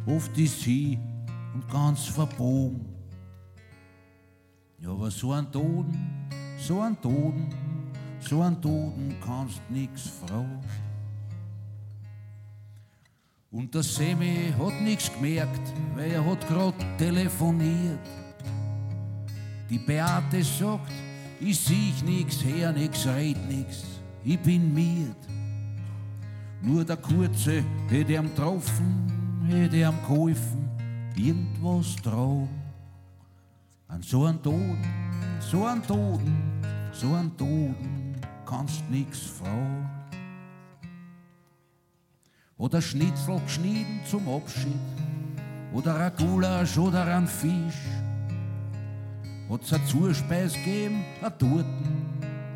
[0.05, 0.97] oft ist sie
[1.53, 2.85] und ganz verbogen.
[4.79, 7.49] Ja, aber so ein Toten, so ein Toten,
[8.21, 10.61] so ein Toten kannst nix fragen.
[13.53, 15.61] Und der Semi hat nichts gemerkt,
[15.95, 17.99] weil er hat grad telefoniert.
[19.69, 20.91] Die Beate sagt,
[21.39, 23.83] ich sieh nix, her nix, red nix,
[24.23, 25.15] ich bin miert.
[26.63, 30.67] Nur der Kurze hätte ihm getroffen, hätte ihm geholfen,
[31.15, 32.47] irgendwas drauf.
[33.87, 34.79] An so einen Toten,
[35.39, 36.37] so einen Toten,
[36.91, 38.15] so einen Toten
[38.47, 39.92] kannst nix fragen.
[42.63, 44.79] Oder Schnitzel geschnitten zum Abschied.
[45.73, 47.89] Oder ein Gulasch oder ein Fisch.
[49.49, 52.05] Hat's eine Zuspeis gegeben, ein Torten,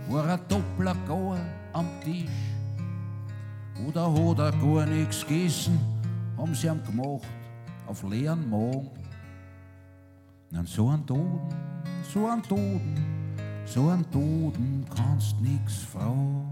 [0.08, 1.38] war ein Doppler gar
[1.74, 2.30] am Tisch.
[3.86, 5.78] Oder hat er gar nichts gegessen,
[6.38, 7.28] haben sie ihm gemacht,
[7.86, 8.90] auf leeren Magen.
[10.52, 11.54] Dann so ein Toten,
[12.14, 12.96] so ein Toten,
[13.66, 16.48] so ein Toten kannst nix fragen.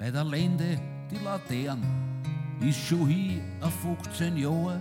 [0.00, 0.80] Bei der Lende
[1.10, 1.84] die Laternen
[2.66, 4.80] ist schon hier auf 15 Jahre.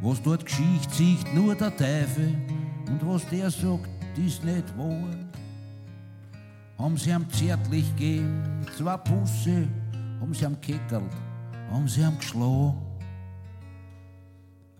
[0.00, 2.34] Was dort Geschichte sieht nur der Teufel
[2.86, 5.10] und was der sagt, ist nicht wahr.
[6.78, 9.68] Haben sie ihm zärtlich gegeben, zwei Pusse,
[10.22, 11.12] haben sie ihm gekeckert,
[11.70, 12.80] haben sie ihm geschlagen.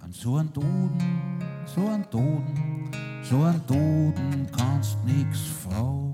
[0.00, 2.90] An so einen Toten, so einen Toten,
[3.22, 6.11] so einen Toten kannst nix fragen.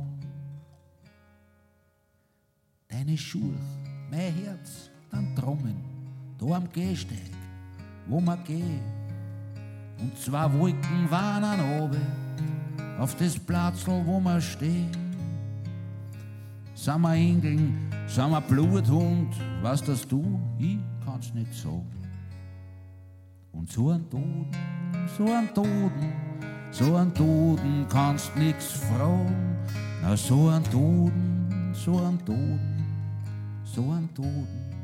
[3.09, 3.55] Deine Schuhe,
[4.11, 5.77] mein Herz, dann Trommen,
[6.39, 7.31] da am Gehsteig,
[8.07, 8.83] wo man geht.
[9.99, 12.03] Und zwei Wolken waren an oben,
[12.99, 14.95] auf das Platzl, wo man steht.
[16.75, 20.39] Sind wir Engeln, sind wir Bluthund, was das du?
[20.59, 21.89] Ich kann's nicht sagen.
[23.53, 24.51] Und so ein Toten,
[25.17, 26.13] so ein Toten,
[26.71, 29.57] so ein Toten kannst nix fragen.
[30.03, 32.78] Na, so ein Toten, so ein Toten,
[33.75, 34.75] so ein Toten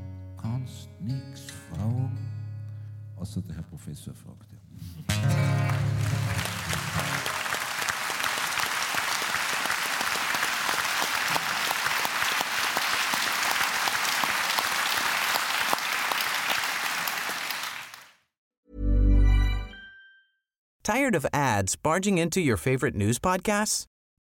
[0.40, 2.18] kannst nix fragen.
[3.16, 4.58] Außer der Herr Professor fragt ja.
[20.82, 23.86] Tired of ads barging into your favorite news podcasts?